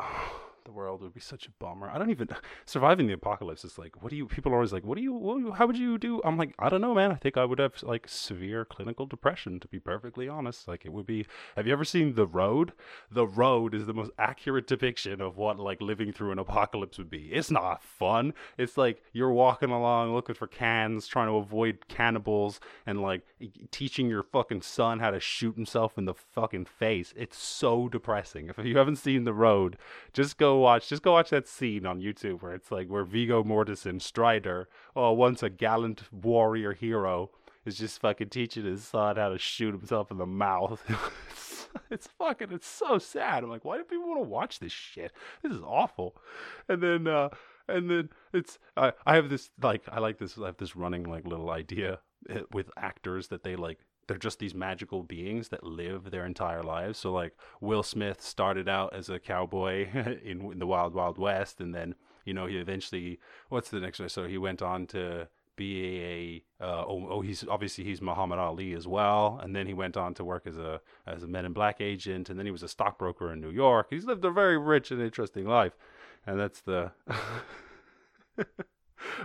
oh 0.00 0.53
the 0.64 0.72
world 0.72 1.02
would 1.02 1.14
be 1.14 1.20
such 1.20 1.46
a 1.46 1.50
bummer. 1.58 1.88
I 1.88 1.98
don't 1.98 2.10
even 2.10 2.28
surviving 2.64 3.06
the 3.06 3.12
apocalypse 3.14 3.64
is 3.64 3.78
like, 3.78 4.02
what 4.02 4.10
do 4.10 4.16
you? 4.16 4.26
People 4.26 4.52
are 4.52 4.56
always 4.56 4.72
like, 4.72 4.84
what 4.84 4.96
do 4.96 5.02
you? 5.02 5.12
What, 5.12 5.56
how 5.58 5.66
would 5.66 5.78
you 5.78 5.98
do? 5.98 6.20
I'm 6.24 6.36
like, 6.36 6.54
I 6.58 6.68
don't 6.68 6.80
know, 6.80 6.94
man. 6.94 7.12
I 7.12 7.16
think 7.16 7.36
I 7.36 7.44
would 7.44 7.58
have 7.58 7.82
like 7.82 8.08
severe 8.08 8.64
clinical 8.64 9.06
depression, 9.06 9.60
to 9.60 9.68
be 9.68 9.78
perfectly 9.78 10.28
honest. 10.28 10.66
Like, 10.68 10.84
it 10.84 10.92
would 10.92 11.06
be. 11.06 11.26
Have 11.56 11.66
you 11.66 11.72
ever 11.72 11.84
seen 11.84 12.14
The 12.14 12.26
Road? 12.26 12.72
The 13.10 13.26
Road 13.26 13.74
is 13.74 13.86
the 13.86 13.94
most 13.94 14.10
accurate 14.18 14.66
depiction 14.66 15.20
of 15.20 15.36
what 15.36 15.58
like 15.58 15.80
living 15.80 16.12
through 16.12 16.32
an 16.32 16.38
apocalypse 16.38 16.98
would 16.98 17.10
be. 17.10 17.30
It's 17.32 17.50
not 17.50 17.82
fun. 17.82 18.34
It's 18.58 18.76
like 18.76 19.02
you're 19.12 19.32
walking 19.32 19.70
along 19.70 20.14
looking 20.14 20.34
for 20.34 20.46
cans, 20.46 21.06
trying 21.06 21.28
to 21.28 21.36
avoid 21.36 21.88
cannibals, 21.88 22.60
and 22.86 23.00
like 23.00 23.22
teaching 23.70 24.08
your 24.08 24.22
fucking 24.22 24.62
son 24.62 25.00
how 25.00 25.10
to 25.10 25.20
shoot 25.20 25.56
himself 25.56 25.98
in 25.98 26.04
the 26.04 26.14
fucking 26.14 26.64
face. 26.64 27.12
It's 27.16 27.38
so 27.38 27.88
depressing. 27.88 28.48
If 28.48 28.64
you 28.64 28.78
haven't 28.78 28.96
seen 28.96 29.24
The 29.24 29.34
Road, 29.34 29.76
just 30.12 30.38
go 30.38 30.53
watch 30.58 30.88
just 30.88 31.02
go 31.02 31.12
watch 31.12 31.30
that 31.30 31.48
scene 31.48 31.86
on 31.86 32.00
YouTube 32.00 32.42
where 32.42 32.54
it's 32.54 32.70
like 32.70 32.88
where 32.88 33.04
Viggo 33.04 33.42
Mortensen, 33.42 34.00
Strider, 34.00 34.68
oh 34.94 35.12
once 35.12 35.42
a 35.42 35.50
gallant 35.50 36.02
warrior 36.12 36.72
hero, 36.72 37.30
is 37.64 37.78
just 37.78 38.00
fucking 38.00 38.30
teaching 38.30 38.64
his 38.64 38.84
son 38.84 39.16
how 39.16 39.28
to 39.28 39.38
shoot 39.38 39.74
himself 39.74 40.10
in 40.10 40.18
the 40.18 40.26
mouth. 40.26 40.82
it's, 41.30 41.68
it's 41.90 42.06
fucking 42.18 42.52
it's 42.52 42.66
so 42.66 42.98
sad. 42.98 43.42
I'm 43.42 43.50
like, 43.50 43.64
why 43.64 43.78
do 43.78 43.84
people 43.84 44.08
want 44.08 44.22
to 44.22 44.28
watch 44.28 44.58
this 44.58 44.72
shit? 44.72 45.12
This 45.42 45.52
is 45.52 45.62
awful. 45.62 46.16
And 46.68 46.82
then 46.82 47.06
uh 47.06 47.30
and 47.68 47.90
then 47.90 48.10
it's 48.32 48.58
I 48.76 48.92
I 49.06 49.16
have 49.16 49.30
this 49.30 49.50
like 49.62 49.82
I 49.88 50.00
like 50.00 50.18
this 50.18 50.38
I 50.38 50.46
have 50.46 50.58
this 50.58 50.76
running 50.76 51.04
like 51.04 51.26
little 51.26 51.50
idea 51.50 52.00
eh, 52.28 52.42
with 52.52 52.70
actors 52.76 53.28
that 53.28 53.42
they 53.42 53.56
like 53.56 53.78
they're 54.06 54.16
just 54.16 54.38
these 54.38 54.54
magical 54.54 55.02
beings 55.02 55.48
that 55.48 55.64
live 55.64 56.10
their 56.10 56.26
entire 56.26 56.62
lives. 56.62 56.98
So 56.98 57.12
like 57.12 57.36
Will 57.60 57.82
Smith 57.82 58.20
started 58.22 58.68
out 58.68 58.94
as 58.94 59.08
a 59.08 59.18
cowboy 59.18 59.88
in, 60.24 60.40
in 60.52 60.58
the 60.58 60.66
Wild 60.66 60.94
Wild 60.94 61.18
West, 61.18 61.60
and 61.60 61.74
then 61.74 61.94
you 62.24 62.34
know 62.34 62.46
he 62.46 62.56
eventually 62.56 63.18
what's 63.48 63.70
the 63.70 63.80
next 63.80 64.00
one? 64.00 64.08
So 64.08 64.26
he 64.26 64.38
went 64.38 64.62
on 64.62 64.86
to 64.88 65.28
be 65.56 66.42
a 66.60 66.64
uh, 66.64 66.84
oh, 66.86 67.08
oh 67.10 67.20
he's 67.20 67.44
obviously 67.48 67.84
he's 67.84 68.00
Muhammad 68.00 68.38
Ali 68.38 68.72
as 68.72 68.86
well, 68.86 69.38
and 69.42 69.54
then 69.54 69.66
he 69.66 69.74
went 69.74 69.96
on 69.96 70.14
to 70.14 70.24
work 70.24 70.46
as 70.46 70.58
a 70.58 70.80
as 71.06 71.22
a 71.22 71.28
Men 71.28 71.44
in 71.44 71.52
Black 71.52 71.80
agent, 71.80 72.30
and 72.30 72.38
then 72.38 72.46
he 72.46 72.52
was 72.52 72.62
a 72.62 72.68
stockbroker 72.68 73.32
in 73.32 73.40
New 73.40 73.50
York. 73.50 73.88
He's 73.90 74.04
lived 74.04 74.24
a 74.24 74.30
very 74.30 74.58
rich 74.58 74.90
and 74.90 75.00
interesting 75.00 75.46
life, 75.46 75.72
and 76.26 76.38
that's 76.38 76.60
the. 76.60 76.92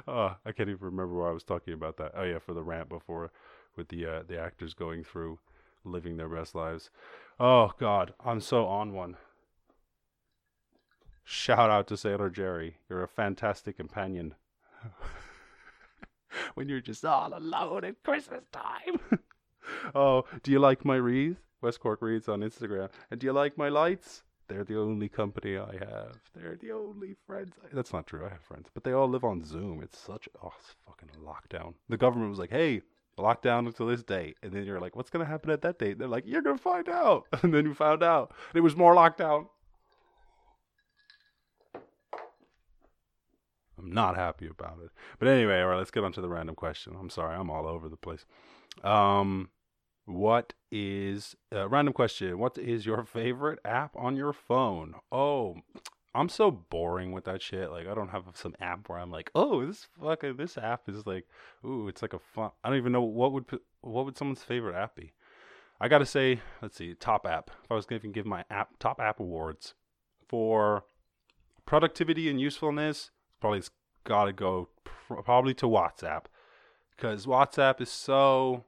oh, 0.07 0.35
I 0.45 0.51
can't 0.51 0.69
even 0.69 0.77
remember 0.81 1.15
why 1.15 1.29
I 1.29 1.33
was 1.33 1.43
talking 1.43 1.73
about 1.73 1.97
that. 1.97 2.11
Oh 2.15 2.23
yeah, 2.23 2.39
for 2.39 2.53
the 2.53 2.63
rant 2.63 2.89
before 2.89 3.31
with 3.75 3.89
the 3.89 4.05
uh, 4.05 4.23
the 4.27 4.39
actors 4.39 4.73
going 4.73 5.03
through 5.03 5.39
living 5.83 6.17
their 6.17 6.29
best 6.29 6.55
lives. 6.55 6.89
Oh 7.39 7.71
God, 7.79 8.13
I'm 8.23 8.41
so 8.41 8.65
on 8.65 8.93
one. 8.93 9.17
Shout 11.23 11.69
out 11.69 11.87
to 11.87 11.97
Sailor 11.97 12.29
Jerry. 12.29 12.77
You're 12.89 13.03
a 13.03 13.07
fantastic 13.07 13.77
companion. 13.77 14.35
when 16.55 16.69
you're 16.69 16.81
just 16.81 17.05
all 17.05 17.37
alone 17.37 17.83
at 17.83 18.01
Christmas 18.03 18.43
time. 18.51 18.99
oh, 19.95 20.25
do 20.43 20.51
you 20.51 20.59
like 20.59 20.85
my 20.85 20.95
wreath? 20.95 21.37
West 21.61 21.79
Cork 21.79 22.01
Reads 22.01 22.29
on 22.29 22.39
Instagram. 22.39 22.89
And 23.11 23.19
do 23.19 23.27
you 23.27 23.33
like 23.33 23.57
my 23.57 23.69
lights? 23.69 24.23
They're 24.47 24.63
the 24.63 24.79
only 24.79 25.09
company 25.09 25.57
I 25.57 25.73
have. 25.73 26.17
They're 26.33 26.57
the 26.59 26.71
only 26.71 27.15
friends. 27.27 27.53
I, 27.63 27.67
that's 27.73 27.93
not 27.93 28.07
true. 28.07 28.25
I 28.25 28.29
have 28.29 28.41
friends, 28.41 28.69
but 28.73 28.83
they 28.83 28.93
all 28.93 29.07
live 29.07 29.23
on 29.23 29.43
Zoom. 29.43 29.81
It's 29.83 29.99
such 29.99 30.27
oh, 30.41 30.53
it's 30.59 30.73
fucking 30.87 31.09
lockdown. 31.23 31.75
The 31.87 31.97
government 31.97 32.31
was 32.31 32.39
like, 32.39 32.49
"Hey, 32.49 32.81
lockdown 33.19 33.67
until 33.67 33.87
this 33.87 34.03
date," 34.03 34.37
and 34.43 34.51
then 34.51 34.65
you're 34.65 34.79
like, 34.79 34.95
"What's 34.95 35.09
gonna 35.09 35.25
happen 35.25 35.51
at 35.51 35.61
that 35.61 35.79
date?" 35.79 35.99
They're 35.99 36.07
like, 36.07 36.25
"You're 36.25 36.41
gonna 36.41 36.57
find 36.57 36.89
out," 36.89 37.27
and 37.43 37.53
then 37.53 37.65
you 37.65 37.73
found 37.73 38.03
out 38.03 38.33
it 38.53 38.61
was 38.61 38.75
more 38.75 38.95
lockdown. 38.95 39.47
I'm 43.77 43.91
not 43.91 44.15
happy 44.15 44.47
about 44.47 44.79
it. 44.83 44.91
But 45.19 45.29
anyway, 45.29 45.61
all 45.61 45.69
right, 45.69 45.77
let's 45.77 45.91
get 45.91 46.03
on 46.03 46.11
to 46.13 46.21
the 46.21 46.29
random 46.29 46.55
question. 46.55 46.95
I'm 46.99 47.09
sorry, 47.09 47.35
I'm 47.35 47.49
all 47.49 47.65
over 47.65 47.87
the 47.87 47.97
place. 47.97 48.25
Um, 48.83 49.49
what 50.05 50.53
is 50.71 51.35
uh, 51.53 51.69
random 51.69 51.93
question? 51.93 52.37
What 52.39 52.57
is 52.57 52.85
your 52.85 53.03
favorite 53.03 53.59
app 53.63 53.95
on 53.95 54.15
your 54.15 54.33
phone? 54.33 54.95
Oh, 55.11 55.57
I'm 56.13 56.29
so 56.29 56.49
boring 56.49 57.11
with 57.11 57.25
that 57.25 57.41
shit. 57.41 57.69
Like 57.71 57.87
I 57.87 57.93
don't 57.93 58.09
have 58.09 58.23
some 58.33 58.55
app 58.59 58.89
where 58.89 58.99
I'm 58.99 59.11
like, 59.11 59.29
oh, 59.35 59.65
this 59.65 59.87
fucking 60.01 60.37
this 60.37 60.57
app 60.57 60.89
is 60.89 61.05
like, 61.05 61.27
ooh, 61.65 61.87
it's 61.87 62.01
like 62.01 62.13
a 62.13 62.19
fun. 62.19 62.51
I 62.63 62.69
don't 62.69 62.77
even 62.77 62.91
know 62.91 63.01
what 63.01 63.31
would 63.33 63.45
what 63.81 64.05
would 64.05 64.17
someone's 64.17 64.43
favorite 64.43 64.75
app 64.75 64.95
be. 64.95 65.13
I 65.79 65.87
gotta 65.87 66.05
say, 66.05 66.41
let's 66.61 66.75
see, 66.75 66.93
top 66.93 67.25
app. 67.25 67.51
If 67.63 67.71
I 67.71 67.75
was 67.75 67.85
going 67.85 68.01
to 68.01 68.07
give 68.09 68.25
my 68.25 68.43
app 68.49 68.79
top 68.79 68.99
app 68.99 69.19
awards 69.19 69.75
for 70.27 70.83
productivity 71.65 72.29
and 72.29 72.41
usefulness, 72.41 73.11
probably 73.39 73.61
gotta 74.03 74.33
go 74.33 74.69
pr- 74.83 75.21
probably 75.21 75.53
to 75.55 75.67
WhatsApp 75.67 76.25
because 76.95 77.25
WhatsApp 77.25 77.79
is 77.81 77.89
so 77.89 78.65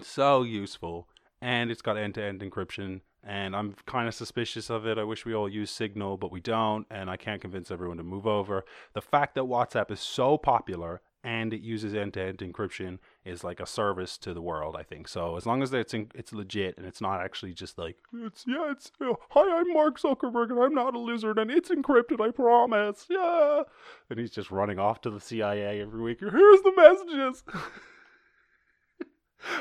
so 0.00 0.42
useful 0.42 1.08
and 1.40 1.70
it's 1.70 1.82
got 1.82 1.96
end-to-end 1.96 2.40
encryption 2.40 3.00
and 3.28 3.54
I'm 3.54 3.74
kind 3.84 4.08
of 4.08 4.14
suspicious 4.14 4.70
of 4.70 4.86
it. 4.86 4.96
I 4.96 5.04
wish 5.04 5.26
we 5.26 5.34
all 5.34 5.50
use 5.50 5.70
Signal, 5.70 6.16
but 6.16 6.32
we 6.32 6.40
don't, 6.40 6.86
and 6.90 7.10
I 7.10 7.18
can't 7.18 7.42
convince 7.42 7.70
everyone 7.70 7.98
to 7.98 8.02
move 8.02 8.26
over. 8.26 8.64
The 8.94 9.02
fact 9.02 9.34
that 9.34 9.44
WhatsApp 9.44 9.90
is 9.90 10.00
so 10.00 10.38
popular 10.38 11.02
and 11.22 11.52
it 11.52 11.60
uses 11.60 11.94
end-to-end 11.94 12.38
encryption 12.38 12.98
is 13.26 13.44
like 13.44 13.60
a 13.60 13.66
service 13.66 14.16
to 14.18 14.32
the 14.32 14.40
world, 14.40 14.76
I 14.78 14.82
think. 14.82 15.08
So 15.08 15.36
as 15.36 15.44
long 15.44 15.62
as 15.62 15.74
it's 15.74 15.92
in, 15.92 16.10
it's 16.14 16.32
legit 16.32 16.78
and 16.78 16.86
it's 16.86 17.02
not 17.02 17.20
actually 17.20 17.52
just 17.52 17.76
like 17.76 17.96
it's 18.14 18.46
yeah, 18.48 18.70
it's 18.70 18.92
hi, 19.00 19.58
I'm 19.58 19.74
Mark 19.74 20.00
Zuckerberg 20.00 20.48
and 20.50 20.58
I'm 20.58 20.74
not 20.74 20.94
a 20.94 20.98
lizard 20.98 21.38
and 21.38 21.50
it's 21.50 21.68
encrypted, 21.68 22.26
I 22.26 22.30
promise. 22.30 23.04
Yeah, 23.10 23.64
and 24.08 24.18
he's 24.18 24.30
just 24.30 24.50
running 24.50 24.78
off 24.78 25.02
to 25.02 25.10
the 25.10 25.20
CIA 25.20 25.82
every 25.82 26.00
week. 26.00 26.20
Here's 26.20 26.62
the 26.62 26.72
messages. 26.74 27.42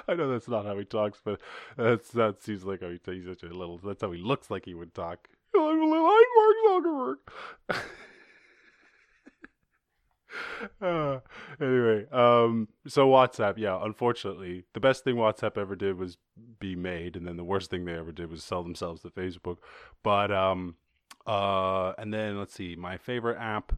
I 0.08 0.16
know 0.16 0.32
that's 0.32 0.48
not 0.48 0.66
how 0.66 0.78
he 0.78 0.86
talks, 0.86 1.20
but 1.24 1.40
that's 1.78 2.10
that 2.12 2.42
seems 2.42 2.64
like 2.64 2.82
how 2.82 2.90
he 2.90 3.00
he's 3.06 3.26
such 3.26 3.44
a 3.44 3.48
little. 3.48 3.78
That's 3.78 4.02
how 4.02 4.12
he 4.12 4.22
looks 4.22 4.50
like 4.50 4.66
he 4.66 4.74
would 4.74 4.94
talk. 4.94 5.28
I'm 5.56 5.90
Mark 5.90 6.56
Zuckerberg. 6.68 7.16
uh, 10.82 11.20
anyway, 11.60 12.06
um, 12.12 12.68
so 12.88 13.08
WhatsApp, 13.08 13.56
yeah, 13.58 13.80
unfortunately, 13.82 14.66
the 14.74 14.80
best 14.80 15.04
thing 15.04 15.16
WhatsApp 15.16 15.58
ever 15.58 15.76
did 15.76 15.98
was 15.98 16.18
be 16.60 16.76
made, 16.76 17.16
and 17.16 17.28
then 17.28 17.38
the 17.38 17.44
worst 17.44 17.70
thing 17.70 17.86
they 17.86 17.94
ever 17.94 18.12
did 18.12 18.30
was 18.30 18.44
sell 18.44 18.64
themselves 18.64 19.02
to 19.02 19.10
Facebook. 19.10 19.58
But 20.04 20.32
um, 20.32 20.76
uh, 21.26 21.94
and 21.98 22.14
then 22.14 22.38
let's 22.38 22.54
see, 22.54 22.76
my 22.76 22.98
favorite 22.98 23.38
app, 23.40 23.74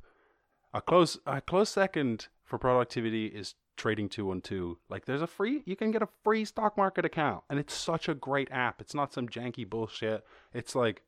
a 0.74 0.82
close 0.82 1.18
a 1.26 1.42
close 1.42 1.70
second 1.70 2.28
for 2.44 2.58
productivity 2.58 3.28
is 3.28 3.56
trading 3.80 4.10
2-2 4.10 4.76
like 4.90 5.06
there's 5.06 5.22
a 5.22 5.28
free 5.28 5.64
you 5.66 5.76
can 5.76 5.90
get 5.90 6.04
a 6.04 6.10
free 6.24 6.44
stock 6.44 6.78
market 6.78 7.06
account 7.06 7.44
and 7.50 7.60
it's 7.60 7.74
such 7.74 8.08
a 8.10 8.14
great 8.14 8.50
app. 8.52 8.82
It's 8.82 8.94
not 8.94 9.14
some 9.14 9.28
janky 9.28 9.68
bullshit. 9.68 10.26
It's 10.54 10.76
like 10.76 11.04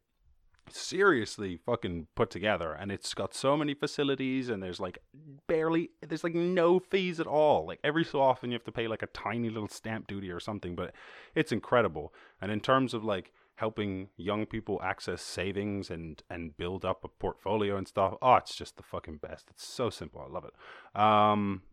seriously 0.70 1.58
fucking 1.58 2.08
put 2.16 2.30
together 2.30 2.72
and 2.72 2.92
it's 2.92 3.14
got 3.14 3.34
so 3.34 3.58
many 3.58 3.74
facilities 3.74 4.48
and 4.48 4.62
there's 4.62 4.80
like 4.80 5.00
barely 5.48 5.90
there's 6.08 6.24
like 6.24 6.36
no 6.36 6.80
fees 6.80 7.20
at 7.20 7.28
all. 7.28 7.66
Like 7.66 7.80
every 7.84 8.06
so 8.06 8.22
often 8.22 8.52
you 8.52 8.56
have 8.56 8.64
to 8.64 8.72
pay 8.72 8.88
like 8.88 9.04
a 9.04 9.08
tiny 9.08 9.50
little 9.50 9.68
stamp 9.68 10.08
duty 10.08 10.32
or 10.32 10.40
something 10.40 10.76
but 10.76 10.94
it's 11.36 11.52
incredible. 11.52 12.14
And 12.42 12.52
in 12.52 12.62
terms 12.62 12.94
of 12.94 13.04
like 13.04 13.32
helping 13.56 14.10
young 14.18 14.46
people 14.46 14.80
access 14.82 15.22
savings 15.22 15.92
and 15.92 16.24
and 16.30 16.58
build 16.58 16.84
up 16.84 17.04
a 17.04 17.08
portfolio 17.08 17.78
and 17.78 17.88
stuff 17.88 18.16
oh 18.22 18.36
it's 18.36 18.56
just 18.56 18.78
the 18.78 18.84
fucking 18.84 19.18
best. 19.18 19.48
It's 19.50 19.66
so 19.66 19.90
simple. 19.90 20.22
I 20.22 20.32
love 20.32 20.46
it. 20.46 21.00
Um 21.00 21.64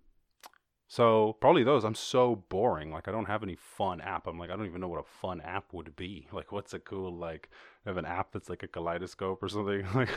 so 0.91 1.37
probably 1.39 1.65
those. 1.65 1.85
I'm 1.85 1.95
so 1.95 2.45
boring. 2.49 2.91
Like 2.91 3.09
I 3.09 3.13
don't 3.13 3.27
have 3.27 3.43
any 3.43 3.57
fun 3.57 4.01
app. 4.01 4.27
I'm 4.27 4.39
like 4.39 4.51
I 4.51 4.57
don't 4.57 4.67
even 4.67 4.81
know 4.81 4.89
what 4.89 5.01
a 5.01 5.21
fun 5.21 5.43
app 5.43 5.73
would 5.75 5.95
be. 5.95 6.27
Like 6.39 6.51
what's 6.51 6.73
a 6.73 6.79
cool 6.79 7.15
like 7.15 7.51
I 7.85 7.91
have 7.91 7.99
an 7.99 8.07
app 8.07 8.33
that's 8.33 8.49
like 8.49 8.63
a 8.63 8.69
kaleidoscope 8.69 9.43
or 9.43 9.49
something. 9.49 9.87
Like 9.95 10.09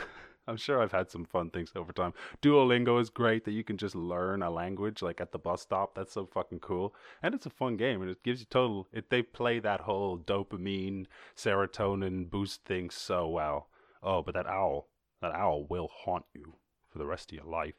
I'm 0.48 0.56
sure 0.56 0.82
I've 0.82 0.92
had 0.92 1.10
some 1.10 1.24
fun 1.24 1.50
things 1.50 1.70
over 1.76 1.92
time. 1.92 2.14
Duolingo 2.40 3.00
is 3.00 3.10
great 3.10 3.44
that 3.44 3.52
you 3.52 3.62
can 3.62 3.76
just 3.76 3.94
learn 3.94 4.42
a 4.42 4.50
language 4.50 5.02
like 5.02 5.20
at 5.20 5.30
the 5.30 5.38
bus 5.38 5.62
stop. 5.62 5.94
That's 5.94 6.12
so 6.14 6.26
fucking 6.26 6.60
cool. 6.60 6.94
And 7.22 7.34
it's 7.34 7.46
a 7.46 7.50
fun 7.50 7.76
game 7.76 8.00
and 8.00 8.10
it 8.10 8.22
gives 8.22 8.40
you 8.40 8.46
total 8.46 8.88
it 8.92 9.10
they 9.10 9.22
play 9.22 9.58
that 9.60 9.82
whole 9.82 10.18
dopamine, 10.18 11.06
serotonin 11.36 12.30
boost 12.30 12.64
thing 12.64 12.88
so 12.88 13.28
well. 13.28 13.68
Oh, 14.02 14.22
but 14.22 14.34
that 14.34 14.46
owl, 14.46 14.88
that 15.20 15.34
owl 15.34 15.66
will 15.68 15.88
haunt 15.92 16.24
you 16.34 16.54
for 16.90 16.98
the 16.98 17.06
rest 17.06 17.30
of 17.30 17.36
your 17.36 17.44
life. 17.44 17.74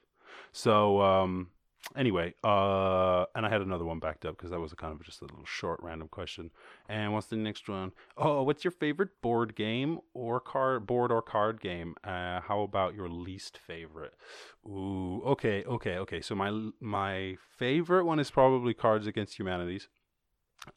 So 0.51 1.01
um 1.01 1.49
anyway, 1.95 2.33
uh, 2.43 3.25
and 3.35 3.45
I 3.45 3.49
had 3.49 3.61
another 3.61 3.85
one 3.85 3.99
backed 3.99 4.25
up 4.25 4.37
because 4.37 4.51
that 4.51 4.59
was 4.59 4.71
a 4.71 4.75
kind 4.75 4.93
of 4.93 5.03
just 5.03 5.21
a 5.21 5.25
little 5.25 5.45
short 5.45 5.79
random 5.81 6.07
question. 6.07 6.51
And 6.87 7.13
what's 7.13 7.27
the 7.27 7.35
next 7.35 7.67
one? 7.67 7.91
Oh, 8.17 8.43
what's 8.43 8.63
your 8.63 8.71
favorite 8.71 9.21
board 9.21 9.55
game 9.55 9.99
or 10.13 10.39
card 10.39 10.87
board 10.87 11.11
or 11.11 11.21
card 11.21 11.61
game? 11.61 11.95
Uh, 12.03 12.41
how 12.41 12.61
about 12.61 12.95
your 12.95 13.09
least 13.09 13.57
favorite? 13.57 14.13
Ooh, 14.65 15.21
okay, 15.25 15.63
okay, 15.63 15.97
okay. 15.97 16.21
So 16.21 16.35
my 16.35 16.69
my 16.79 17.37
favorite 17.57 18.05
one 18.05 18.19
is 18.19 18.31
probably 18.31 18.73
Cards 18.73 19.07
Against 19.07 19.37
Humanities. 19.37 19.87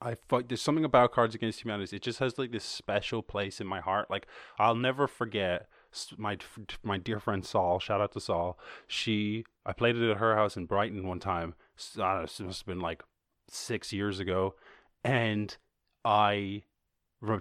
I 0.00 0.14
fight. 0.14 0.48
There's 0.48 0.62
something 0.62 0.84
about 0.84 1.12
Cards 1.12 1.34
Against 1.34 1.62
Humanities. 1.62 1.92
It 1.92 2.02
just 2.02 2.18
has 2.18 2.38
like 2.38 2.50
this 2.50 2.64
special 2.64 3.22
place 3.22 3.60
in 3.60 3.66
my 3.66 3.80
heart. 3.80 4.10
Like 4.10 4.26
I'll 4.58 4.74
never 4.74 5.06
forget 5.06 5.68
my 6.16 6.38
my 6.82 6.98
dear 6.98 7.20
friend 7.20 7.44
Saul. 7.44 7.78
Shout 7.78 8.00
out 8.00 8.12
to 8.12 8.20
Saul. 8.20 8.58
She 8.86 9.44
I 9.64 9.72
played 9.72 9.96
it 9.96 10.10
at 10.10 10.18
her 10.18 10.36
house 10.36 10.56
in 10.56 10.66
Brighton 10.66 11.06
one 11.06 11.20
time. 11.20 11.54
Uh, 11.98 12.22
it 12.22 12.40
must 12.40 12.60
have 12.60 12.66
been 12.66 12.80
like 12.80 13.02
six 13.48 13.92
years 13.92 14.20
ago, 14.20 14.54
and 15.04 15.56
I 16.04 16.62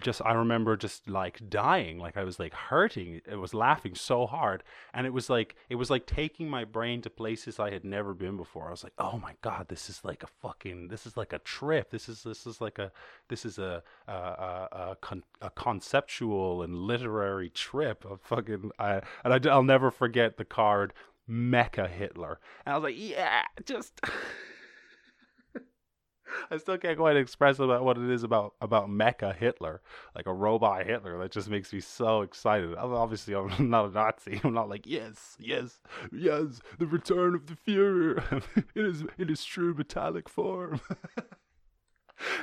just 0.01 0.21
I 0.23 0.33
remember 0.33 0.75
just 0.77 1.09
like 1.09 1.49
dying, 1.49 1.97
like 1.99 2.17
I 2.17 2.23
was 2.23 2.39
like 2.39 2.53
hurting. 2.53 3.21
It 3.25 3.37
was 3.37 3.53
laughing 3.53 3.95
so 3.95 4.25
hard, 4.25 4.63
and 4.93 5.05
it 5.05 5.13
was 5.13 5.29
like 5.29 5.55
it 5.69 5.75
was 5.75 5.89
like 5.89 6.05
taking 6.05 6.49
my 6.49 6.65
brain 6.65 7.01
to 7.03 7.09
places 7.09 7.59
I 7.59 7.71
had 7.71 7.83
never 7.83 8.13
been 8.13 8.37
before. 8.37 8.67
I 8.67 8.71
was 8.71 8.83
like, 8.83 8.93
oh 8.97 9.17
my 9.17 9.35
god, 9.41 9.67
this 9.69 9.89
is 9.89 10.01
like 10.03 10.23
a 10.23 10.27
fucking, 10.41 10.87
this 10.89 11.05
is 11.05 11.17
like 11.17 11.33
a 11.33 11.39
trip. 11.39 11.91
This 11.91 12.09
is 12.09 12.23
this 12.23 12.45
is 12.45 12.61
like 12.61 12.79
a 12.79 12.91
this 13.29 13.45
is 13.45 13.57
a 13.57 13.83
a 14.07 14.11
a, 14.11 14.67
a, 14.71 14.97
con, 15.01 15.23
a 15.41 15.49
conceptual 15.49 16.61
and 16.61 16.75
literary 16.75 17.49
trip 17.49 18.05
of 18.05 18.21
fucking. 18.21 18.71
I 18.79 19.01
and 19.23 19.33
I, 19.33 19.49
I'll 19.49 19.63
never 19.63 19.91
forget 19.91 20.37
the 20.37 20.45
card 20.45 20.93
Mecha 21.29 21.89
Hitler, 21.89 22.39
and 22.65 22.73
I 22.73 22.77
was 22.77 22.83
like, 22.83 22.95
yeah, 22.97 23.43
just. 23.65 23.99
I 26.51 26.57
still 26.57 26.77
can't 26.77 26.97
quite 26.97 27.17
express 27.17 27.59
about 27.59 27.83
what 27.83 27.97
it 27.97 28.09
is 28.09 28.23
about 28.23 28.53
about 28.61 28.89
Mecha 28.89 29.35
Hitler, 29.35 29.81
like 30.15 30.25
a 30.25 30.33
robot 30.33 30.85
Hitler. 30.85 31.17
That 31.17 31.31
just 31.31 31.49
makes 31.49 31.71
me 31.73 31.79
so 31.79 32.21
excited. 32.21 32.75
Obviously, 32.75 33.35
I'm 33.35 33.69
not 33.69 33.89
a 33.89 33.91
Nazi. 33.91 34.41
I'm 34.43 34.53
not 34.53 34.69
like 34.69 34.85
yes, 34.85 35.35
yes, 35.39 35.81
yes, 36.11 36.59
the 36.77 36.87
return 36.87 37.35
of 37.35 37.47
the 37.47 37.55
Führer 37.55 38.43
in 38.75 38.85
his 38.85 39.03
in 39.17 39.27
his 39.27 39.43
true 39.43 39.73
metallic 39.73 40.29
form. 40.29 40.81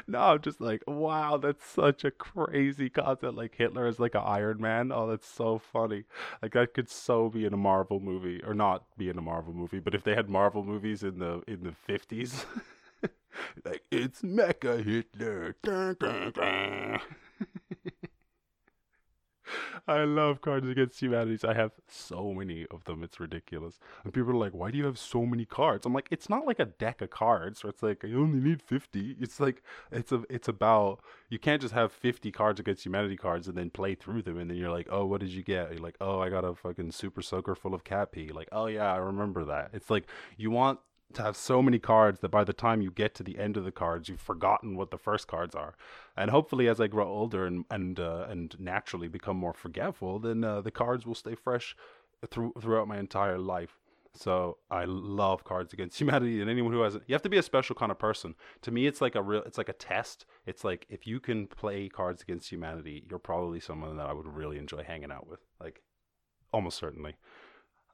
no, 0.06 0.18
I'm 0.18 0.40
just 0.40 0.60
like, 0.60 0.82
wow, 0.86 1.36
that's 1.36 1.64
such 1.64 2.04
a 2.04 2.10
crazy 2.10 2.90
concept. 2.90 3.34
Like 3.34 3.54
Hitler 3.56 3.86
is 3.86 3.98
like 3.98 4.14
an 4.14 4.22
Iron 4.24 4.60
Man. 4.60 4.92
Oh, 4.92 5.08
that's 5.08 5.28
so 5.28 5.58
funny. 5.58 6.04
Like 6.42 6.52
that 6.52 6.74
could 6.74 6.88
so 6.88 7.28
be 7.28 7.44
in 7.44 7.54
a 7.54 7.58
Marvel 7.58 8.00
movie, 8.00 8.42
or 8.46 8.54
not 8.54 8.84
be 8.96 9.08
in 9.08 9.18
a 9.18 9.22
Marvel 9.22 9.54
movie. 9.54 9.80
But 9.80 9.94
if 9.94 10.04
they 10.04 10.14
had 10.14 10.28
Marvel 10.28 10.64
movies 10.64 11.02
in 11.02 11.18
the 11.18 11.42
in 11.46 11.62
the 11.64 11.72
fifties. 11.72 12.44
like 13.64 13.82
it's 13.90 14.22
Mecha 14.22 14.84
Hitler. 14.84 15.56
I 19.86 20.04
love 20.04 20.40
Cards 20.40 20.68
Against 20.68 21.00
Humanity. 21.00 21.46
I 21.46 21.54
have 21.54 21.72
so 21.88 22.32
many 22.32 22.66
of 22.70 22.84
them. 22.84 23.02
It's 23.02 23.18
ridiculous. 23.18 23.80
And 24.04 24.12
people 24.12 24.30
are 24.30 24.36
like, 24.36 24.52
why 24.52 24.70
do 24.70 24.78
you 24.78 24.84
have 24.84 24.98
so 24.98 25.26
many 25.26 25.44
cards? 25.44 25.84
I'm 25.84 25.92
like, 25.92 26.08
it's 26.10 26.28
not 26.28 26.46
like 26.46 26.60
a 26.60 26.66
deck 26.66 27.02
of 27.02 27.10
cards 27.10 27.62
where 27.62 27.70
it's 27.70 27.82
like, 27.82 28.04
I 28.04 28.12
only 28.12 28.38
need 28.38 28.62
50. 28.62 29.16
It's 29.20 29.40
like, 29.40 29.62
it's 29.90 30.12
a, 30.12 30.22
it's 30.30 30.48
about, 30.48 31.00
you 31.28 31.38
can't 31.38 31.60
just 31.60 31.74
have 31.74 31.92
50 31.92 32.30
Cards 32.30 32.60
Against 32.60 32.84
Humanity 32.84 33.16
cards 33.16 33.48
and 33.48 33.56
then 33.56 33.70
play 33.70 33.94
through 33.94 34.22
them. 34.22 34.38
And 34.38 34.48
then 34.48 34.56
you're 34.56 34.70
like, 34.70 34.88
oh, 34.90 35.04
what 35.04 35.20
did 35.20 35.30
you 35.30 35.42
get? 35.42 35.72
You're 35.72 35.80
like, 35.80 35.96
oh, 36.00 36.20
I 36.20 36.28
got 36.28 36.44
a 36.44 36.54
fucking 36.54 36.92
super 36.92 37.22
soaker 37.22 37.54
full 37.54 37.74
of 37.74 37.84
cat 37.84 38.12
pee. 38.12 38.28
Like, 38.28 38.48
oh 38.52 38.66
yeah, 38.66 38.92
I 38.92 38.98
remember 38.98 39.44
that. 39.46 39.70
It's 39.72 39.90
like, 39.90 40.06
you 40.36 40.50
want 40.50 40.78
to 41.14 41.22
have 41.22 41.36
so 41.36 41.62
many 41.62 41.78
cards 41.78 42.20
that 42.20 42.30
by 42.30 42.44
the 42.44 42.52
time 42.52 42.82
you 42.82 42.90
get 42.90 43.14
to 43.16 43.22
the 43.22 43.38
end 43.38 43.56
of 43.56 43.64
the 43.64 43.72
cards, 43.72 44.08
you've 44.08 44.20
forgotten 44.20 44.76
what 44.76 44.90
the 44.90 44.98
first 44.98 45.28
cards 45.28 45.54
are. 45.54 45.74
And 46.16 46.30
hopefully, 46.30 46.68
as 46.68 46.80
I 46.80 46.86
grow 46.86 47.08
older 47.08 47.46
and 47.46 47.64
and 47.70 47.98
uh, 47.98 48.26
and 48.28 48.54
naturally 48.58 49.08
become 49.08 49.36
more 49.36 49.52
forgetful, 49.52 50.18
then 50.18 50.44
uh, 50.44 50.60
the 50.60 50.70
cards 50.70 51.06
will 51.06 51.14
stay 51.14 51.34
fresh 51.34 51.76
through 52.30 52.54
throughout 52.60 52.88
my 52.88 52.98
entire 52.98 53.38
life. 53.38 53.78
So 54.14 54.58
I 54.70 54.84
love 54.84 55.44
Cards 55.44 55.72
Against 55.72 55.98
Humanity, 56.00 56.40
and 56.40 56.50
anyone 56.50 56.72
who 56.72 56.82
has 56.82 56.94
it, 56.94 57.02
you 57.06 57.14
have 57.14 57.22
to 57.22 57.28
be 57.28 57.38
a 57.38 57.42
special 57.42 57.74
kind 57.74 57.90
of 57.90 57.98
person. 57.98 58.34
To 58.62 58.70
me, 58.70 58.86
it's 58.86 59.00
like 59.00 59.14
a 59.14 59.22
real, 59.22 59.42
it's 59.44 59.58
like 59.58 59.70
a 59.70 59.74
test. 59.74 60.26
It's 60.46 60.64
like 60.64 60.86
if 60.88 61.06
you 61.06 61.18
can 61.20 61.46
play 61.46 61.88
Cards 61.88 62.22
Against 62.22 62.50
Humanity, 62.50 63.04
you're 63.08 63.18
probably 63.18 63.60
someone 63.60 63.96
that 63.96 64.06
I 64.06 64.12
would 64.12 64.26
really 64.26 64.58
enjoy 64.58 64.82
hanging 64.82 65.10
out 65.10 65.26
with. 65.26 65.40
Like, 65.60 65.82
almost 66.52 66.78
certainly. 66.78 67.16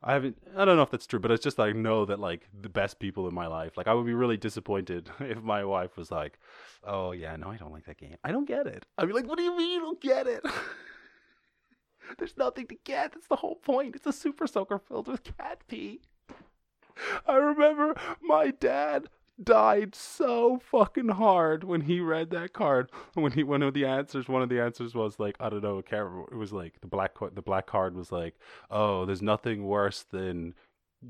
I 0.03 0.13
haven't. 0.13 0.39
I 0.57 0.65
don't 0.65 0.77
know 0.77 0.83
if 0.83 0.91
that's 0.91 1.07
true, 1.07 1.19
but 1.19 1.31
it's 1.31 1.43
just 1.43 1.59
like 1.59 1.75
know 1.75 2.05
that 2.05 2.21
like 2.21 2.49
the 2.59 2.69
best 2.69 3.01
people 3.01 3.27
in 3.29 3.35
my 3.35 3.49
life. 3.49 3.77
Like 3.77 3.89
I 3.89 3.95
would 3.95 4.07
be 4.07 4.15
really 4.15 4.37
disappointed 4.37 5.11
if 5.21 5.43
my 5.43 5.65
wife 5.65 5.97
was 5.97 6.11
like, 6.11 6.39
"Oh 6.85 7.13
yeah, 7.13 7.35
no, 7.37 7.51
I 7.51 7.57
don't 7.57 7.73
like 7.73 7.87
that 7.87 7.99
game. 7.99 8.17
I 8.23 8.31
don't 8.31 8.47
get 8.47 8.67
it." 8.67 8.87
I'd 8.97 9.09
be 9.09 9.13
like, 9.13 9.27
"What 9.27 9.39
do 9.39 9.45
you 9.45 9.57
mean 9.57 9.73
you 9.73 9.81
don't 9.81 10.01
get 10.01 10.27
it?" 10.27 10.45
There's 12.19 12.37
nothing 12.37 12.67
to 12.69 12.77
get. 12.85 13.13
That's 13.13 13.27
the 13.27 13.37
whole 13.37 13.57
point. 13.57 13.97
It's 13.97 14.07
a 14.07 14.13
super 14.13 14.47
soaker 14.47 14.79
filled 14.79 15.09
with 15.09 15.37
cat 15.37 15.63
pee. 15.69 16.01
I 17.27 17.37
remember 17.37 17.95
my 18.23 18.51
dad 18.51 19.09
died 19.43 19.95
so 19.95 20.59
fucking 20.71 21.09
hard 21.09 21.65
when 21.65 21.83
he 21.83 22.01
read 22.01 22.31
that 22.31 22.53
card. 22.53 22.91
When 23.15 23.33
he 23.33 23.43
one 23.43 23.63
of 23.63 23.75
the 23.75 23.85
answers, 23.85 24.29
one 24.29 24.43
of 24.43 24.49
the 24.49 24.61
answers 24.61 24.95
was 24.95 25.19
like, 25.19 25.37
I 25.41 25.49
don't 25.49 25.63
know, 25.63 25.79
it 25.79 26.37
was 26.37 26.53
like 26.53 26.81
the 26.81 26.87
black 26.87 27.13
the 27.33 27.43
black 27.43 27.67
card 27.67 27.95
was 27.95 28.13
like, 28.13 28.35
oh, 28.71 29.05
there's 29.05 29.23
nothing 29.23 29.65
worse 29.65 30.05
than 30.11 30.55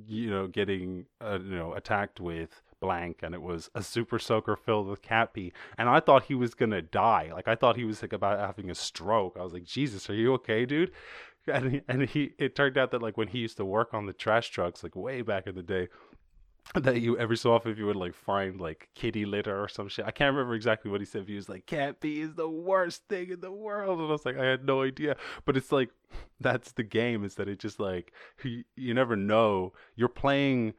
you 0.06 0.30
know 0.30 0.46
getting 0.46 1.06
uh, 1.20 1.38
you 1.42 1.56
know 1.56 1.72
attacked 1.72 2.20
with 2.20 2.62
blank 2.80 3.20
and 3.22 3.34
it 3.34 3.42
was 3.42 3.70
a 3.74 3.82
super 3.82 4.18
soaker 4.18 4.54
filled 4.56 4.86
with 4.86 5.02
cat 5.02 5.32
pee. 5.32 5.52
And 5.76 5.88
i 5.88 6.00
thought 6.00 6.24
he 6.24 6.34
was 6.34 6.54
gonna 6.54 6.82
die. 6.82 7.30
Like 7.32 7.48
i 7.48 7.54
thought 7.54 7.76
he 7.76 7.84
was 7.84 8.02
like 8.02 8.12
about 8.12 8.38
having 8.38 8.70
a 8.70 8.74
stroke. 8.74 9.36
I 9.38 9.44
was 9.44 9.52
like 9.52 9.64
jesus 9.64 10.08
are 10.10 10.14
you 10.14 10.34
okay 10.34 10.66
dude? 10.66 10.92
And 11.46 11.72
he, 11.72 11.80
and 11.88 12.02
he 12.02 12.32
it 12.38 12.54
turned 12.54 12.76
out 12.76 12.90
that 12.90 13.00
like 13.00 13.16
when 13.16 13.28
he 13.28 13.38
used 13.38 13.56
to 13.56 13.64
work 13.64 13.94
on 13.94 14.04
the 14.04 14.12
trash 14.12 14.50
trucks 14.50 14.82
like 14.82 14.94
way 14.94 15.22
back 15.22 15.46
in 15.46 15.54
the 15.54 15.62
day 15.62 15.88
that 16.74 17.00
you 17.00 17.16
every 17.18 17.36
so 17.36 17.52
often 17.52 17.72
if 17.72 17.78
you 17.78 17.86
would 17.86 17.96
like 17.96 18.14
find 18.14 18.60
like 18.60 18.88
kitty 18.94 19.24
litter 19.24 19.62
or 19.62 19.68
some 19.68 19.88
shit. 19.88 20.04
I 20.04 20.10
can't 20.10 20.34
remember 20.34 20.54
exactly 20.54 20.90
what 20.90 21.00
he 21.00 21.06
said. 21.06 21.22
But 21.22 21.30
He 21.30 21.36
was 21.36 21.48
like, 21.48 21.66
"Cat 21.66 22.00
pee 22.00 22.20
is 22.20 22.34
the 22.34 22.48
worst 22.48 23.04
thing 23.08 23.30
in 23.30 23.40
the 23.40 23.52
world," 23.52 23.98
and 23.98 24.08
I 24.08 24.12
was 24.12 24.26
like, 24.26 24.38
I 24.38 24.44
had 24.44 24.64
no 24.64 24.82
idea. 24.82 25.16
But 25.44 25.56
it's 25.56 25.72
like 25.72 25.90
that's 26.40 26.72
the 26.72 26.82
game. 26.82 27.24
Is 27.24 27.36
that 27.36 27.48
it 27.48 27.58
just 27.58 27.80
like 27.80 28.12
you, 28.44 28.64
you 28.76 28.94
never 28.94 29.16
know. 29.16 29.72
You're 29.96 30.08
playing. 30.08 30.74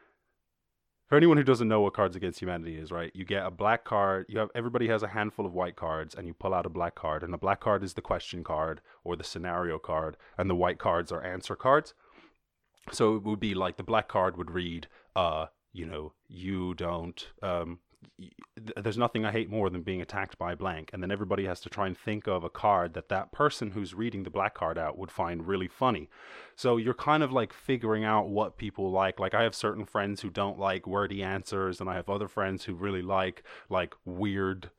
For 1.07 1.15
anyone 1.15 1.37
who 1.37 1.43
doesn't 1.43 1.67
know 1.67 1.81
what 1.81 1.95
Cards 1.95 2.15
Against 2.15 2.39
Humanity 2.39 2.77
is, 2.77 2.91
right? 2.91 3.11
You 3.15 3.25
get 3.25 3.43
a 3.43 3.49
black 3.49 3.83
card. 3.83 4.27
You 4.29 4.37
have 4.37 4.49
everybody 4.53 4.87
has 4.89 5.01
a 5.01 5.07
handful 5.07 5.47
of 5.47 5.53
white 5.55 5.75
cards, 5.75 6.13
and 6.13 6.27
you 6.27 6.35
pull 6.35 6.53
out 6.53 6.67
a 6.67 6.69
black 6.69 6.93
card, 6.93 7.23
and 7.23 7.33
the 7.33 7.37
black 7.39 7.61
card 7.61 7.83
is 7.83 7.95
the 7.95 8.01
question 8.01 8.43
card 8.43 8.79
or 9.03 9.15
the 9.15 9.23
scenario 9.23 9.79
card, 9.79 10.17
and 10.37 10.47
the 10.47 10.55
white 10.55 10.77
cards 10.77 11.11
are 11.11 11.23
answer 11.23 11.55
cards. 11.55 11.95
So 12.91 13.15
it 13.15 13.23
would 13.23 13.39
be 13.39 13.55
like 13.55 13.77
the 13.77 13.83
black 13.83 14.07
card 14.07 14.37
would 14.37 14.51
read, 14.51 14.87
uh, 15.15 15.47
you 15.73 15.85
know, 15.85 16.13
you 16.27 16.73
don't. 16.75 17.27
Um, 17.41 17.79
there's 18.77 18.97
nothing 18.97 19.25
I 19.25 19.31
hate 19.31 19.49
more 19.49 19.69
than 19.69 19.81
being 19.81 20.01
attacked 20.01 20.37
by 20.37 20.55
blank, 20.55 20.89
and 20.93 21.03
then 21.03 21.11
everybody 21.11 21.45
has 21.45 21.59
to 21.61 21.69
try 21.69 21.87
and 21.87 21.97
think 21.97 22.27
of 22.27 22.43
a 22.43 22.49
card 22.49 22.93
that 22.93 23.09
that 23.09 23.31
person 23.31 23.71
who's 23.71 23.93
reading 23.93 24.23
the 24.23 24.29
black 24.29 24.53
card 24.53 24.77
out 24.77 24.97
would 24.97 25.11
find 25.11 25.47
really 25.47 25.67
funny. 25.67 26.09
So 26.55 26.77
you're 26.77 26.93
kind 26.93 27.23
of 27.23 27.31
like 27.31 27.53
figuring 27.53 28.03
out 28.03 28.29
what 28.29 28.57
people 28.57 28.91
like. 28.91 29.19
Like 29.19 29.33
I 29.33 29.43
have 29.43 29.55
certain 29.55 29.85
friends 29.85 30.21
who 30.21 30.29
don't 30.29 30.59
like 30.59 30.87
wordy 30.87 31.23
answers, 31.23 31.81
and 31.81 31.89
I 31.89 31.95
have 31.95 32.09
other 32.09 32.27
friends 32.27 32.65
who 32.65 32.73
really 32.73 33.01
like 33.01 33.43
like 33.69 33.95
weird 34.05 34.69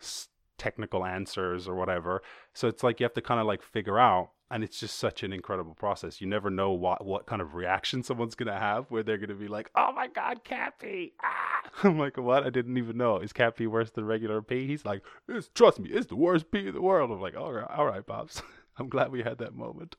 technical 0.58 1.04
answers 1.04 1.66
or 1.68 1.74
whatever. 1.74 2.22
So 2.54 2.68
it's 2.68 2.82
like 2.82 3.00
you 3.00 3.04
have 3.04 3.14
to 3.14 3.22
kind 3.22 3.40
of 3.40 3.46
like 3.46 3.62
figure 3.62 3.98
out 3.98 4.30
and 4.50 4.64
it's 4.64 4.80
just 4.80 4.96
such 4.98 5.22
an 5.22 5.32
incredible 5.32 5.74
process. 5.74 6.20
You 6.20 6.26
never 6.26 6.50
know 6.50 6.72
what 6.72 7.04
what 7.04 7.26
kind 7.26 7.40
of 7.40 7.54
reaction 7.54 8.02
someone's 8.02 8.34
gonna 8.34 8.58
have, 8.58 8.86
where 8.90 9.02
they're 9.02 9.18
gonna 9.18 9.34
be 9.34 9.48
like, 9.48 9.70
"Oh 9.74 9.92
my 9.92 10.08
god, 10.08 10.44
cat 10.44 10.74
pee!" 10.78 11.14
Ah! 11.22 11.62
I'm 11.84 11.98
like, 11.98 12.16
"What? 12.16 12.44
I 12.44 12.50
didn't 12.50 12.76
even 12.76 12.96
know. 12.96 13.18
Is 13.18 13.32
cat 13.32 13.56
pee 13.56 13.66
worse 13.66 13.90
than 13.90 14.06
regular 14.06 14.42
pee?" 14.42 14.66
He's 14.66 14.84
like, 14.84 15.02
"It's 15.28 15.48
trust 15.48 15.78
me, 15.78 15.90
it's 15.90 16.06
the 16.06 16.16
worst 16.16 16.50
pee 16.50 16.68
in 16.68 16.74
the 16.74 16.82
world." 16.82 17.10
I'm 17.10 17.20
like, 17.20 17.36
"All 17.36 17.52
right, 17.52 17.70
all 17.70 17.86
right, 17.86 18.04
pops. 18.04 18.42
I'm 18.78 18.88
glad 18.88 19.12
we 19.12 19.22
had 19.22 19.38
that 19.38 19.54
moment." 19.54 19.96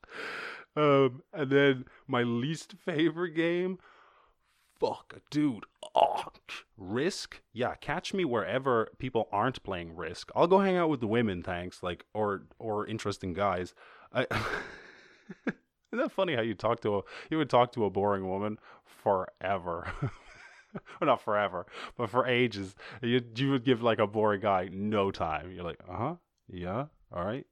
Um, 0.75 1.23
and 1.33 1.49
then 1.51 1.85
my 2.07 2.23
least 2.23 2.75
favorite 2.85 3.35
game, 3.35 3.77
fuck, 4.79 5.19
dude. 5.29 5.65
Oh, 5.93 6.23
Risk, 6.77 7.41
yeah. 7.53 7.75
Catch 7.75 8.13
me 8.13 8.23
wherever 8.25 8.89
people 8.97 9.27
aren't 9.31 9.61
playing 9.63 9.95
Risk. 9.95 10.31
I'll 10.35 10.47
go 10.47 10.59
hang 10.59 10.77
out 10.77 10.89
with 10.89 11.01
the 11.01 11.07
women, 11.07 11.43
thanks. 11.43 11.83
Like, 11.83 12.05
or 12.13 12.43
or 12.57 12.87
interesting 12.87 13.33
guys. 13.33 13.73
I, 14.13 14.21
isn't 15.47 15.57
that 15.91 16.11
funny 16.11 16.35
how 16.35 16.41
you 16.41 16.53
talk 16.53 16.81
to 16.81 16.97
a 16.97 17.01
you 17.29 17.37
would 17.37 17.49
talk 17.49 17.71
to 17.73 17.85
a 17.85 17.89
boring 17.89 18.27
woman 18.27 18.57
forever. 18.85 19.91
well, 20.01 20.81
not 21.01 21.21
forever, 21.21 21.65
but 21.97 22.09
for 22.09 22.25
ages. 22.25 22.75
You 23.01 23.21
you 23.35 23.51
would 23.51 23.63
give 23.63 23.81
like 23.81 23.99
a 23.99 24.07
boring 24.07 24.41
guy 24.41 24.69
no 24.71 25.11
time. 25.11 25.51
You're 25.51 25.63
like, 25.63 25.79
uh 25.87 25.97
huh, 25.97 26.15
yeah, 26.51 26.85
all 27.11 27.25
right, 27.25 27.45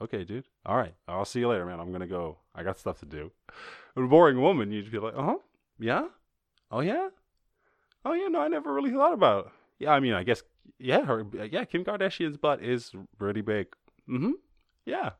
okay, 0.00 0.24
dude, 0.24 0.48
all 0.64 0.76
right, 0.76 0.94
I'll 1.08 1.24
see 1.24 1.40
you 1.40 1.48
later, 1.48 1.66
man. 1.66 1.80
I'm 1.80 1.92
gonna 1.92 2.06
go. 2.06 2.38
I 2.54 2.62
got 2.62 2.78
stuff 2.78 2.98
to 3.00 3.06
do. 3.06 3.32
a 3.96 4.02
boring 4.02 4.40
woman, 4.40 4.70
you'd 4.70 4.90
be 4.90 4.98
like, 4.98 5.14
uh 5.16 5.22
huh, 5.22 5.38
yeah, 5.78 6.08
oh 6.70 6.80
yeah, 6.80 7.08
oh 8.04 8.12
yeah. 8.12 8.28
No, 8.28 8.40
I 8.40 8.48
never 8.48 8.72
really 8.72 8.90
thought 8.90 9.14
about 9.14 9.46
it. 9.46 9.52
Yeah, 9.80 9.90
I 9.90 10.00
mean, 10.00 10.14
I 10.14 10.22
guess 10.22 10.42
yeah, 10.78 11.04
her 11.04 11.26
yeah, 11.50 11.64
Kim 11.64 11.84
Kardashian's 11.84 12.36
butt 12.36 12.62
is 12.62 12.92
pretty 13.18 13.40
big. 13.40 13.68
Mm-hmm. 14.08 14.32
Yeah. 14.84 15.10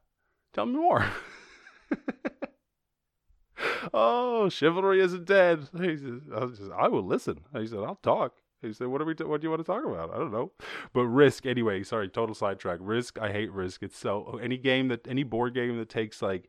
Tell 0.52 0.66
me 0.66 0.74
more. 0.74 1.06
oh, 3.94 4.48
chivalry 4.48 5.00
isn't 5.00 5.24
dead. 5.24 5.68
He 5.78 5.96
says, 5.96 6.22
I, 6.34 6.46
just, 6.46 6.70
I 6.72 6.88
will 6.88 7.04
listen. 7.04 7.40
He 7.56 7.66
said, 7.66 7.78
I'll 7.78 8.00
talk. 8.02 8.34
He 8.62 8.72
said, 8.72 8.86
"What 8.86 9.02
are 9.02 9.04
we? 9.04 9.14
T- 9.14 9.24
what 9.24 9.40
do 9.40 9.46
you 9.46 9.50
want 9.50 9.60
to 9.60 9.70
talk 9.70 9.84
about? 9.84 10.14
I 10.14 10.18
don't 10.18 10.30
know." 10.30 10.52
But 10.92 11.06
Risk, 11.06 11.46
anyway. 11.46 11.82
Sorry, 11.82 12.08
total 12.08 12.34
sidetrack. 12.34 12.78
Risk. 12.80 13.18
I 13.20 13.32
hate 13.32 13.52
Risk. 13.52 13.82
It's 13.82 13.98
so 13.98 14.38
any 14.40 14.56
game 14.56 14.88
that 14.88 15.06
any 15.08 15.24
board 15.24 15.54
game 15.54 15.76
that 15.78 15.88
takes 15.88 16.22
like 16.22 16.48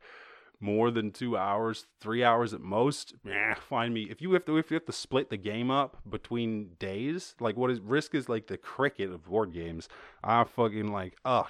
more 0.64 0.92
than 0.92 1.12
two 1.12 1.36
hours, 1.36 1.88
three 2.00 2.24
hours 2.24 2.54
at 2.54 2.62
most, 2.62 3.14
yeah, 3.26 3.54
find 3.56 3.94
me. 3.94 4.04
If 4.04 4.22
you 4.22 4.32
have 4.32 4.46
to, 4.46 4.58
if 4.58 4.72
you 4.72 4.76
have 4.76 4.86
to 4.86 4.94
split 4.94 5.30
the 5.30 5.38
game 5.38 5.70
up 5.70 5.98
between 6.10 6.72
days, 6.80 7.36
like 7.40 7.58
what 7.58 7.70
is 7.70 7.82
Risk 7.82 8.16
is 8.16 8.30
like 8.30 8.48
the 8.48 8.58
cricket 8.58 9.12
of 9.12 9.26
board 9.26 9.54
games. 9.54 9.90
I 10.24 10.46
fucking 10.46 10.92
like, 10.92 11.18
oh, 11.26 11.48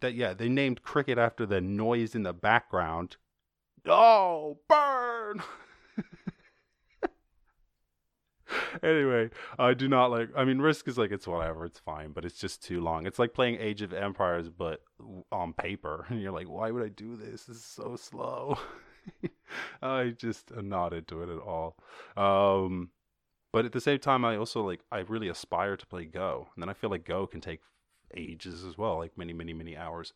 that 0.00 0.14
yeah, 0.14 0.34
they 0.34 0.48
named 0.48 0.82
cricket 0.82 1.18
after 1.18 1.46
the 1.46 1.60
noise 1.60 2.16
in 2.16 2.24
the 2.24 2.32
background. 2.32 3.16
Oh, 3.86 4.58
burn. 4.68 5.42
anyway, 8.82 9.30
I 9.58 9.74
do 9.74 9.88
not 9.88 10.10
like. 10.10 10.30
I 10.36 10.44
mean, 10.44 10.58
Risk 10.58 10.88
is 10.88 10.98
like 10.98 11.10
it's 11.10 11.26
whatever, 11.26 11.64
it's 11.64 11.78
fine, 11.78 12.12
but 12.12 12.24
it's 12.24 12.38
just 12.38 12.62
too 12.62 12.80
long. 12.80 13.06
It's 13.06 13.18
like 13.18 13.34
playing 13.34 13.56
Age 13.60 13.82
of 13.82 13.92
Empires, 13.92 14.48
but 14.48 14.82
on 15.30 15.52
paper, 15.52 16.06
and 16.08 16.20
you're 16.20 16.32
like, 16.32 16.48
why 16.48 16.70
would 16.70 16.84
I 16.84 16.88
do 16.88 17.16
this? 17.16 17.44
This 17.44 17.58
is 17.58 17.64
so 17.64 17.96
slow. 17.96 18.58
I 19.82 20.10
just 20.10 20.50
am 20.56 20.68
not 20.68 20.92
into 20.92 21.22
it 21.22 21.30
at 21.30 21.38
all. 21.38 21.76
Um, 22.16 22.90
but 23.52 23.64
at 23.64 23.72
the 23.72 23.80
same 23.80 23.98
time, 23.98 24.24
I 24.24 24.36
also 24.36 24.62
like 24.62 24.80
I 24.90 24.98
really 25.00 25.28
aspire 25.28 25.76
to 25.76 25.86
play 25.86 26.04
Go, 26.04 26.48
and 26.54 26.62
then 26.62 26.68
I 26.68 26.74
feel 26.74 26.90
like 26.90 27.04
Go 27.04 27.26
can 27.26 27.40
take 27.40 27.60
ages 28.14 28.64
as 28.64 28.78
well, 28.78 28.98
like 28.98 29.16
many, 29.16 29.32
many, 29.32 29.52
many 29.52 29.76
hours. 29.76 30.12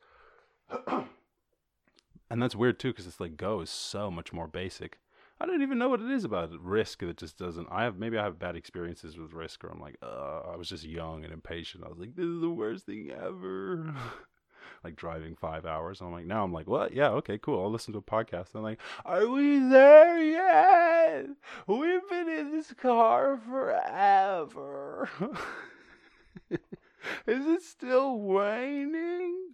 and 0.86 2.42
that's 2.42 2.56
weird 2.56 2.78
too, 2.78 2.92
because 2.92 3.06
it's 3.06 3.20
like 3.20 3.36
Go 3.36 3.60
is 3.60 3.70
so 3.70 4.10
much 4.10 4.32
more 4.32 4.48
basic. 4.48 4.98
I 5.42 5.46
don't 5.46 5.62
even 5.62 5.76
know 5.76 5.88
what 5.88 6.00
it 6.00 6.08
is 6.08 6.22
about 6.22 6.52
risk 6.62 7.00
that 7.00 7.16
just 7.16 7.36
doesn't. 7.36 7.66
I 7.68 7.82
have 7.82 7.98
maybe 7.98 8.16
I 8.16 8.22
have 8.22 8.38
bad 8.38 8.54
experiences 8.54 9.18
with 9.18 9.32
risk, 9.32 9.64
or 9.64 9.70
I'm 9.70 9.80
like, 9.80 9.96
I 10.00 10.54
was 10.56 10.68
just 10.68 10.84
young 10.84 11.24
and 11.24 11.32
impatient. 11.32 11.82
I 11.84 11.88
was 11.88 11.98
like, 11.98 12.14
this 12.14 12.26
is 12.26 12.40
the 12.40 12.48
worst 12.48 12.86
thing 12.86 13.10
ever. 13.10 13.92
like 14.84 14.94
driving 14.94 15.34
five 15.34 15.66
hours. 15.66 16.00
I'm 16.00 16.12
like, 16.12 16.26
now 16.26 16.44
I'm 16.44 16.52
like, 16.52 16.68
what? 16.68 16.94
Yeah, 16.94 17.08
okay, 17.08 17.38
cool. 17.38 17.60
I'll 17.60 17.72
listen 17.72 17.92
to 17.94 17.98
a 17.98 18.02
podcast. 18.02 18.54
I'm 18.54 18.62
like, 18.62 18.78
are 19.04 19.26
we 19.26 19.58
there 19.58 20.22
yet? 20.22 21.26
We've 21.66 22.08
been 22.08 22.28
in 22.28 22.52
this 22.52 22.72
car 22.80 23.36
forever. 23.36 25.10
is 26.50 26.58
it 27.26 27.62
still 27.62 28.16
raining? 28.20 29.51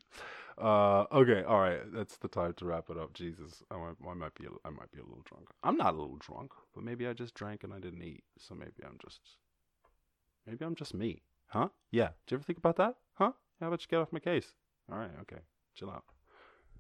Uh, 0.61 1.05
okay, 1.13 1.45
all 1.45 1.61
right. 1.61 1.81
That's 1.93 2.17
the 2.17 2.29
time 2.29 2.55
to 2.55 2.65
wrap 2.65 2.91
it 2.91 2.99
up. 2.99 3.15
Jesus, 3.15 3.63
I 3.71 3.77
might, 3.77 3.95
I 4.09 4.15
might 4.15 4.35
be, 4.35 4.47
I 4.65 4.71
might 4.71 4.91
be 4.91 4.99
a 4.99 5.05
little 5.05 5.23
drunk. 5.25 5.49
I'm 5.63 5.77
not 5.77 5.95
a 5.95 5.97
little 5.97 6.17
drunk, 6.17 6.53
but 6.75 6.83
maybe 6.83 7.07
I 7.07 7.13
just 7.13 7.35
drank 7.35 7.63
and 7.63 7.73
I 7.73 7.79
didn't 7.79 8.03
eat. 8.03 8.25
So 8.39 8.55
maybe 8.55 8.83
I'm 8.85 8.99
just, 9.01 9.21
maybe 10.47 10.65
I'm 10.65 10.75
just 10.75 10.95
me, 10.95 11.23
huh? 11.47 11.69
Yeah. 11.93 12.09
Do 12.27 12.35
you 12.35 12.39
ever 12.39 12.45
think 12.45 12.59
about 12.59 12.77
that, 12.77 12.97
huh? 13.15 13.33
How 13.61 13.69
about 13.69 13.83
you 13.83 13.87
get 13.89 14.01
off 14.01 14.13
my 14.13 14.19
case? 14.19 14.53
All 14.91 14.99
right, 14.99 15.11
okay, 15.23 15.43
chill 15.75 15.91
out. 15.91 16.05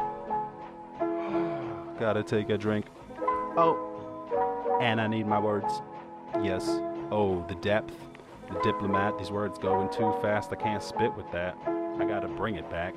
Gotta 2.01 2.23
take 2.23 2.51
a 2.51 2.59
drink. 2.59 2.87
Oh, 3.57 4.79
and 4.81 5.01
I 5.01 5.07
need 5.07 5.27
my 5.27 5.38
words. 5.38 5.83
Yes. 6.43 6.67
Oh, 7.11 7.45
the 7.49 7.55
depth. 7.57 7.95
The 8.51 8.61
diplomat. 8.61 9.19
These 9.19 9.31
words 9.31 9.59
going 9.59 9.91
too 9.91 10.14
fast. 10.23 10.51
I 10.53 10.57
can't 10.57 10.83
spit 10.83 11.14
with 11.14 11.31
that. 11.33 11.57
I 11.67 12.05
gotta 12.07 12.29
bring 12.29 12.55
it 12.55 12.71
back. 12.71 12.95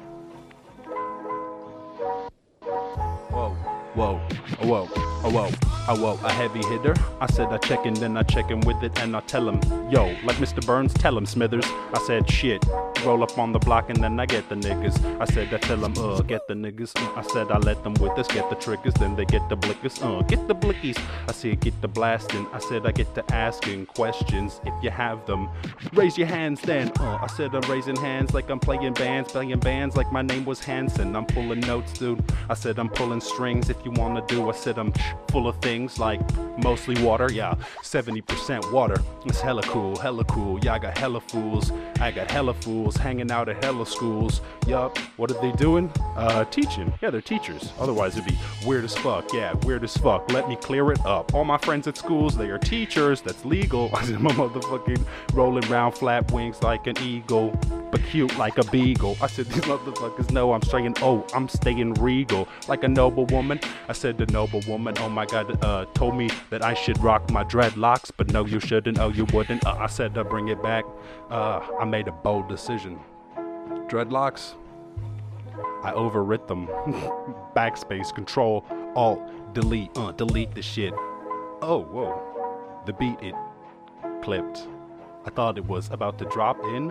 Whoa, 4.02 4.18
whoa, 4.64 4.86
whoa, 4.88 5.52
whoa, 5.96 6.20
a 6.26 6.32
heavy 6.32 6.66
hitter. 6.66 6.96
I 7.20 7.28
said 7.28 7.50
I 7.50 7.60
check 7.60 7.86
in, 7.86 7.94
then 7.94 8.18
I 8.18 8.24
check 8.24 8.50
in 8.50 8.60
with 8.62 8.82
it, 8.82 9.00
and 9.00 9.16
I 9.16 9.20
tell 9.20 9.48
him, 9.48 9.62
yo, 9.92 10.06
like 10.24 10.38
Mr. 10.38 10.66
Burns, 10.66 10.92
tell 10.96 11.16
him, 11.16 11.28
Smithers. 11.28 11.66
I 11.68 12.04
said, 12.08 12.28
shit, 12.28 12.66
roll 13.06 13.24
up 13.24 13.38
on 13.38 13.52
the 13.52 13.60
block, 13.60 13.90
and 13.90 14.02
then 14.04 14.20
I 14.20 14.26
get 14.26 14.48
the 14.50 14.56
niggas. 14.56 14.98
I 15.20 15.26
said, 15.26 15.54
I 15.54 15.58
tell 15.58 15.78
them, 15.78 15.94
uh, 15.98 16.22
get 16.22 16.48
the 16.48 16.54
niggas. 16.54 16.92
Uh, 16.96 17.20
I 17.20 17.22
said, 17.24 17.52
I 17.52 17.58
let 17.58 17.84
them 17.84 17.94
with 17.96 18.18
us, 18.18 18.28
get 18.28 18.50
the 18.50 18.56
triggers, 18.56 18.94
then 18.96 19.16
they 19.16 19.26
get 19.26 19.48
the 19.50 19.58
blickers, 19.58 20.02
uh, 20.04 20.22
get 20.24 20.48
the 20.48 20.56
blickies. 20.56 20.98
I 21.28 21.32
said, 21.32 21.60
get 21.60 21.80
the 21.82 21.88
blasting. 21.88 22.48
I 22.54 22.60
said, 22.60 22.86
I 22.86 22.92
get 22.92 23.14
to 23.16 23.34
asking 23.34 23.88
questions 23.88 24.62
if 24.66 24.74
you 24.84 24.90
have 24.90 25.26
them. 25.26 25.50
Raise 25.94 26.18
your 26.18 26.28
hands 26.28 26.62
then, 26.62 26.92
uh, 27.00 27.20
I 27.22 27.28
said, 27.28 27.56
I'm 27.56 27.70
raising 27.70 27.96
hands 27.96 28.34
like 28.34 28.50
I'm 28.50 28.60
playing 28.60 28.94
bands, 28.94 29.32
playing 29.32 29.60
bands 29.60 29.96
like 29.96 30.12
my 30.12 30.22
name 30.22 30.46
was 30.46 30.60
Hanson. 30.60 31.16
I'm 31.16 31.26
pulling 31.26 31.62
notes, 31.62 31.94
dude. 31.94 32.24
I 32.50 32.54
said, 32.54 32.80
I'm 32.80 32.90
pulling 32.90 33.22
strings 33.22 33.70
if 33.70 33.78
you 33.84 33.92
wanna 33.92 34.26
do. 34.28 34.50
I 34.50 34.54
said, 34.54 34.78
I'm 34.78 34.94
full 35.30 35.48
of 35.48 35.56
things 35.62 36.00
like 36.00 36.22
mostly 36.58 37.02
water, 37.04 37.32
yeah, 37.32 37.56
70% 37.84 38.72
water. 38.72 38.98
It's 39.26 39.42
hella 39.42 39.64
cool, 39.64 39.96
hella 39.96 40.24
cool. 40.26 40.60
Yeah, 40.64 40.74
I 40.76 40.80
got 40.80 40.98
hella 40.98 41.22
fools. 41.22 41.72
I 42.00 42.12
got 42.12 42.30
hella 42.30 42.54
fools 42.54 42.91
hanging 42.98 43.32
out 43.32 43.50
at 43.50 43.64
hella 43.64 43.86
schools. 43.86 44.42
Yup, 44.68 44.98
what 45.18 45.32
are 45.32 45.42
they 45.42 45.52
doing? 45.54 45.92
Uh, 46.16 46.46
teaching. 46.46 46.94
Yeah, 47.02 47.10
they're 47.10 47.22
teachers. 47.22 47.72
Otherwise, 47.80 48.18
it'd 48.18 48.28
be 48.28 48.38
weird 48.66 48.84
as 48.84 48.96
fuck. 48.96 49.34
Yeah, 49.34 49.54
weird 49.64 49.84
as 49.84 49.96
fuck. 49.98 50.32
Let 50.32 50.48
me 50.48 50.56
clear 50.56 50.92
it 50.92 51.06
up. 51.06 51.34
All 51.34 51.46
my 51.46 51.58
friends 51.58 51.88
at 51.88 51.98
schools, 51.98 52.36
they 52.36 52.50
are 52.50 52.58
teachers. 52.58 53.22
That's 53.22 53.44
legal. 53.46 53.90
I'm 53.94 54.08
motherfucking 54.08 55.04
rolling 55.34 55.70
round 55.70 55.96
flat 55.96 56.32
wings 56.32 56.62
like 56.64 56.88
an 56.88 56.98
eagle 57.00 57.58
but 57.92 58.02
cute 58.06 58.36
like 58.38 58.58
a 58.58 58.64
beagle. 58.72 59.18
I 59.22 59.28
said, 59.28 59.46
these 59.48 59.64
motherfuckers 59.64 60.32
know 60.32 60.54
I'm 60.54 60.62
straying. 60.64 60.96
Oh, 61.02 61.26
I'm 61.34 61.48
staying 61.48 61.94
regal 61.96 62.48
like 62.68 62.84
a 62.84 62.88
noble 62.88 63.26
woman. 63.28 63.60
I 63.90 63.94
said, 63.94 64.18
the 64.18 64.26
noble 64.28 64.62
woman, 64.68 64.96
oh 65.00 65.10
my 65.10 65.26
god, 65.26 65.64
uh, 65.64 65.86
told 65.94 66.16
me 66.16 66.30
that 66.50 66.64
I 66.64 66.74
should 66.74 66.98
rock 67.00 67.30
my 67.30 67.44
dreadlocks, 67.44 68.12
but 68.16 68.32
no, 68.32 68.46
you 68.46 68.60
shouldn't. 68.60 68.98
Oh, 68.98 69.10
you 69.10 69.26
wouldn't. 69.26 69.66
Uh, 69.66 69.76
I 69.78 69.88
said 69.88 70.16
to 70.16 70.24
bring 70.24 70.48
it 70.48 70.64
back. 70.64 70.86
Uh, 71.32 71.66
I 71.80 71.86
made 71.86 72.10
a 72.10 72.12
bold 72.12 72.50
decision. 72.50 73.00
Dreadlocks, 73.88 74.56
I 75.82 75.94
overwrit 75.94 76.46
them. 76.48 76.68
Backspace, 77.56 78.14
control, 78.14 78.66
alt, 78.96 79.22
delete, 79.54 79.98
uh, 79.98 80.12
delete 80.12 80.54
the 80.54 80.62
shit. 80.62 80.94
Oh, 81.62 81.88
whoa. 81.90 82.22
The 82.86 82.92
beat, 82.92 83.18
it 83.22 83.34
clipped. 84.22 84.68
I 85.26 85.30
thought 85.30 85.58
it 85.58 85.66
was 85.66 85.90
about 85.92 86.18
to 86.20 86.26
drop 86.26 86.58
in. 86.66 86.90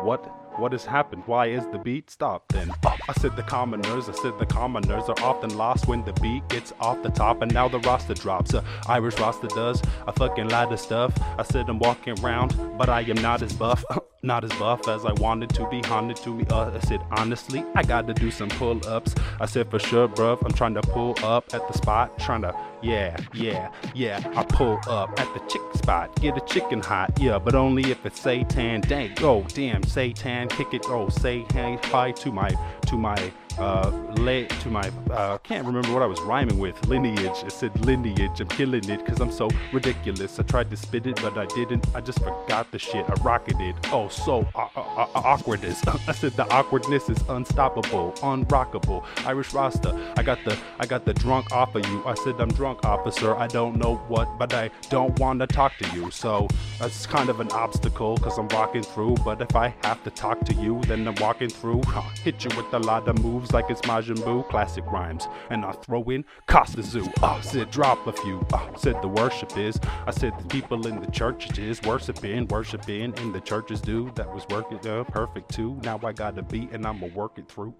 What 0.00 0.24
what 0.58 0.72
has 0.72 0.84
happened? 0.84 1.22
Why 1.26 1.46
is 1.46 1.66
the 1.68 1.78
beat 1.78 2.10
stopped 2.10 2.52
then? 2.52 2.72
I 2.84 3.12
said 3.14 3.36
the 3.36 3.42
commoners, 3.42 4.08
I 4.08 4.12
said 4.12 4.38
the 4.38 4.46
commoners 4.46 5.08
are 5.08 5.20
often 5.20 5.56
lost 5.56 5.88
when 5.88 6.04
the 6.04 6.12
beat 6.14 6.46
gets 6.48 6.72
off 6.80 7.02
the 7.02 7.10
top 7.10 7.42
and 7.42 7.52
now 7.52 7.68
the 7.68 7.80
roster 7.80 8.14
drops. 8.14 8.54
Uh, 8.54 8.62
Irish 8.88 9.18
Rasta 9.18 9.48
does 9.48 9.82
a 10.06 10.12
fucking 10.12 10.48
lot 10.48 10.72
of 10.72 10.80
stuff. 10.80 11.12
I 11.38 11.42
said 11.42 11.68
I'm 11.68 11.78
walking 11.78 12.18
around, 12.20 12.56
but 12.78 12.88
I 12.88 13.00
am 13.02 13.20
not 13.22 13.42
as 13.42 13.52
buff. 13.52 13.84
Not 14.24 14.44
as 14.44 14.52
buff 14.52 14.86
as 14.86 15.04
I 15.04 15.12
wanted 15.14 15.50
to 15.50 15.68
be, 15.68 15.80
haunted 15.82 16.16
to 16.18 16.34
me. 16.34 16.44
Uh, 16.48 16.70
I 16.70 16.78
said, 16.80 17.00
honestly, 17.10 17.64
I 17.74 17.82
gotta 17.82 18.14
do 18.14 18.30
some 18.30 18.48
pull 18.50 18.80
ups. 18.86 19.14
I 19.40 19.46
said, 19.46 19.68
for 19.68 19.80
sure, 19.80 20.06
bruv, 20.06 20.44
I'm 20.44 20.52
trying 20.52 20.74
to 20.74 20.82
pull 20.82 21.16
up 21.24 21.52
at 21.52 21.66
the 21.66 21.74
spot, 21.74 22.16
trying 22.20 22.42
to, 22.42 22.56
yeah, 22.82 23.16
yeah, 23.34 23.72
yeah. 23.94 24.22
I 24.36 24.44
pull 24.44 24.78
up 24.86 25.18
at 25.18 25.32
the 25.34 25.40
chick 25.48 25.62
spot, 25.74 26.14
get 26.20 26.36
a 26.36 26.40
chicken 26.46 26.80
hot, 26.80 27.18
yeah, 27.18 27.38
but 27.38 27.56
only 27.56 27.90
if 27.90 28.06
it's 28.06 28.20
Satan. 28.20 28.80
Dang, 28.82 29.12
oh, 29.22 29.42
damn, 29.48 29.82
Satan, 29.82 30.48
kick 30.48 30.72
it, 30.72 30.82
oh, 30.86 31.08
say 31.08 31.44
hey, 31.52 31.78
hi 31.84 32.12
to 32.12 32.30
my, 32.30 32.50
to 32.86 32.96
my, 32.96 33.32
uh, 33.58 33.90
late 34.16 34.50
to 34.60 34.68
my, 34.68 34.90
uh, 35.10 35.38
can't 35.38 35.66
remember 35.66 35.92
what 35.92 36.02
I 36.02 36.06
was 36.06 36.20
rhyming 36.20 36.58
with. 36.58 36.86
Lineage. 36.86 37.44
It 37.44 37.52
said 37.52 37.78
lineage. 37.84 38.40
I'm 38.40 38.48
killing 38.48 38.88
it 38.88 39.04
because 39.04 39.20
I'm 39.20 39.32
so 39.32 39.50
ridiculous. 39.72 40.38
I 40.38 40.42
tried 40.42 40.70
to 40.70 40.76
spit 40.76 41.06
it, 41.06 41.20
but 41.22 41.36
I 41.36 41.46
didn't. 41.46 41.86
I 41.94 42.00
just 42.00 42.20
forgot 42.20 42.70
the 42.70 42.78
shit. 42.78 43.04
I 43.08 43.14
rocketed. 43.22 43.74
Oh, 43.92 44.08
so 44.08 44.46
uh, 44.54 44.68
uh, 44.76 44.80
uh, 44.80 45.06
awkwardness. 45.14 45.86
I 46.08 46.12
said 46.12 46.32
the 46.32 46.48
awkwardness 46.50 47.08
is 47.08 47.18
unstoppable, 47.28 48.12
unrockable. 48.18 49.04
Irish 49.26 49.52
Rasta. 49.52 50.14
I 50.16 50.22
got 50.22 50.38
the, 50.44 50.56
I 50.78 50.86
got 50.86 51.04
the 51.04 51.14
drunk 51.14 51.52
off 51.52 51.74
of 51.74 51.86
you. 51.86 52.02
I 52.06 52.14
said 52.14 52.40
I'm 52.40 52.50
drunk, 52.50 52.84
officer. 52.84 53.34
I 53.36 53.46
don't 53.46 53.76
know 53.76 53.96
what, 54.08 54.38
but 54.38 54.52
I 54.54 54.70
don't 54.88 55.18
want 55.18 55.40
to 55.40 55.46
talk 55.46 55.76
to 55.78 55.88
you. 55.96 56.10
So 56.10 56.48
that's 56.78 57.06
kind 57.06 57.28
of 57.28 57.40
an 57.40 57.50
obstacle 57.52 58.16
because 58.16 58.38
I'm 58.38 58.48
walking 58.48 58.82
through. 58.82 59.16
But 59.24 59.40
if 59.40 59.54
I 59.56 59.74
have 59.82 60.02
to 60.04 60.10
talk 60.10 60.40
to 60.46 60.54
you, 60.54 60.80
then 60.86 61.06
I'm 61.06 61.14
walking 61.16 61.48
through. 61.48 61.82
I'll 61.88 62.02
hit 62.24 62.44
you 62.44 62.50
with 62.56 62.72
a 62.72 62.78
lot 62.78 63.08
of 63.08 63.22
moves 63.22 63.41
like 63.50 63.70
it's 63.70 63.80
Majin 63.82 64.18
Buu, 64.18 64.46
classic 64.48 64.84
rhymes. 64.86 65.26
And 65.50 65.64
I 65.64 65.72
throw 65.72 66.02
in 66.10 66.24
Costa 66.46 66.82
Zoo. 66.82 67.08
Uh, 67.22 67.40
said 67.40 67.70
drop 67.70 68.06
a 68.06 68.12
few. 68.12 68.46
Uh, 68.52 68.76
said 68.76 69.00
the 69.00 69.08
worship 69.08 69.56
is. 69.56 69.80
I 70.06 70.10
said 70.10 70.32
the 70.38 70.46
people 70.46 70.86
in 70.86 71.00
the 71.00 71.10
churches 71.10 71.58
is 71.58 71.82
worshiping, 71.82 72.46
worshiping 72.48 73.14
in 73.16 73.32
the 73.32 73.40
churches 73.40 73.80
do. 73.80 74.12
That 74.14 74.32
was 74.32 74.46
working 74.50 74.86
uh, 74.86 75.04
perfect 75.04 75.52
too. 75.52 75.80
Now 75.82 75.98
I 76.04 76.12
got 76.12 76.38
a 76.38 76.42
beat 76.42 76.70
and 76.72 76.86
I'ma 76.86 77.08
work 77.08 77.38
it 77.38 77.48
through. 77.48 77.74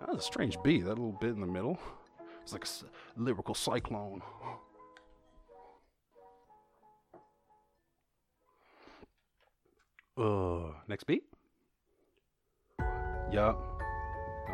That 0.00 0.08
was 0.08 0.18
a 0.18 0.22
strange 0.22 0.58
beat, 0.62 0.84
that 0.84 0.90
little 0.90 1.12
bit 1.12 1.30
in 1.30 1.40
the 1.40 1.46
middle. 1.46 1.78
It's 2.42 2.52
like 2.52 2.66
a 2.66 3.20
lyrical 3.20 3.54
cyclone. 3.54 4.20
Uh, 10.16 10.72
next 10.86 11.04
beat? 11.04 11.24
Yup. 13.32 13.73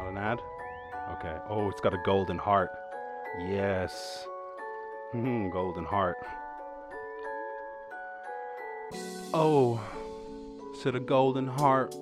Not 0.01 0.09
an 0.09 0.17
ad? 0.17 0.41
Okay. 1.13 1.37
Oh, 1.51 1.69
it's 1.69 1.81
got 1.81 1.93
a 1.93 1.99
golden 2.07 2.39
heart. 2.39 2.71
Yes. 3.39 4.27
Hmm, 5.13 5.51
golden 5.51 5.85
heart. 5.85 6.17
Oh, 9.35 9.79
said 10.83 10.95
a 10.95 11.01
golden 11.01 11.47
heart. 11.47 11.95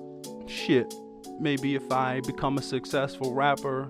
Shit. 0.47 0.93
Maybe 1.39 1.75
if 1.75 1.91
I 1.91 2.21
become 2.21 2.57
a 2.57 2.61
successful 2.61 3.33
rapper, 3.33 3.89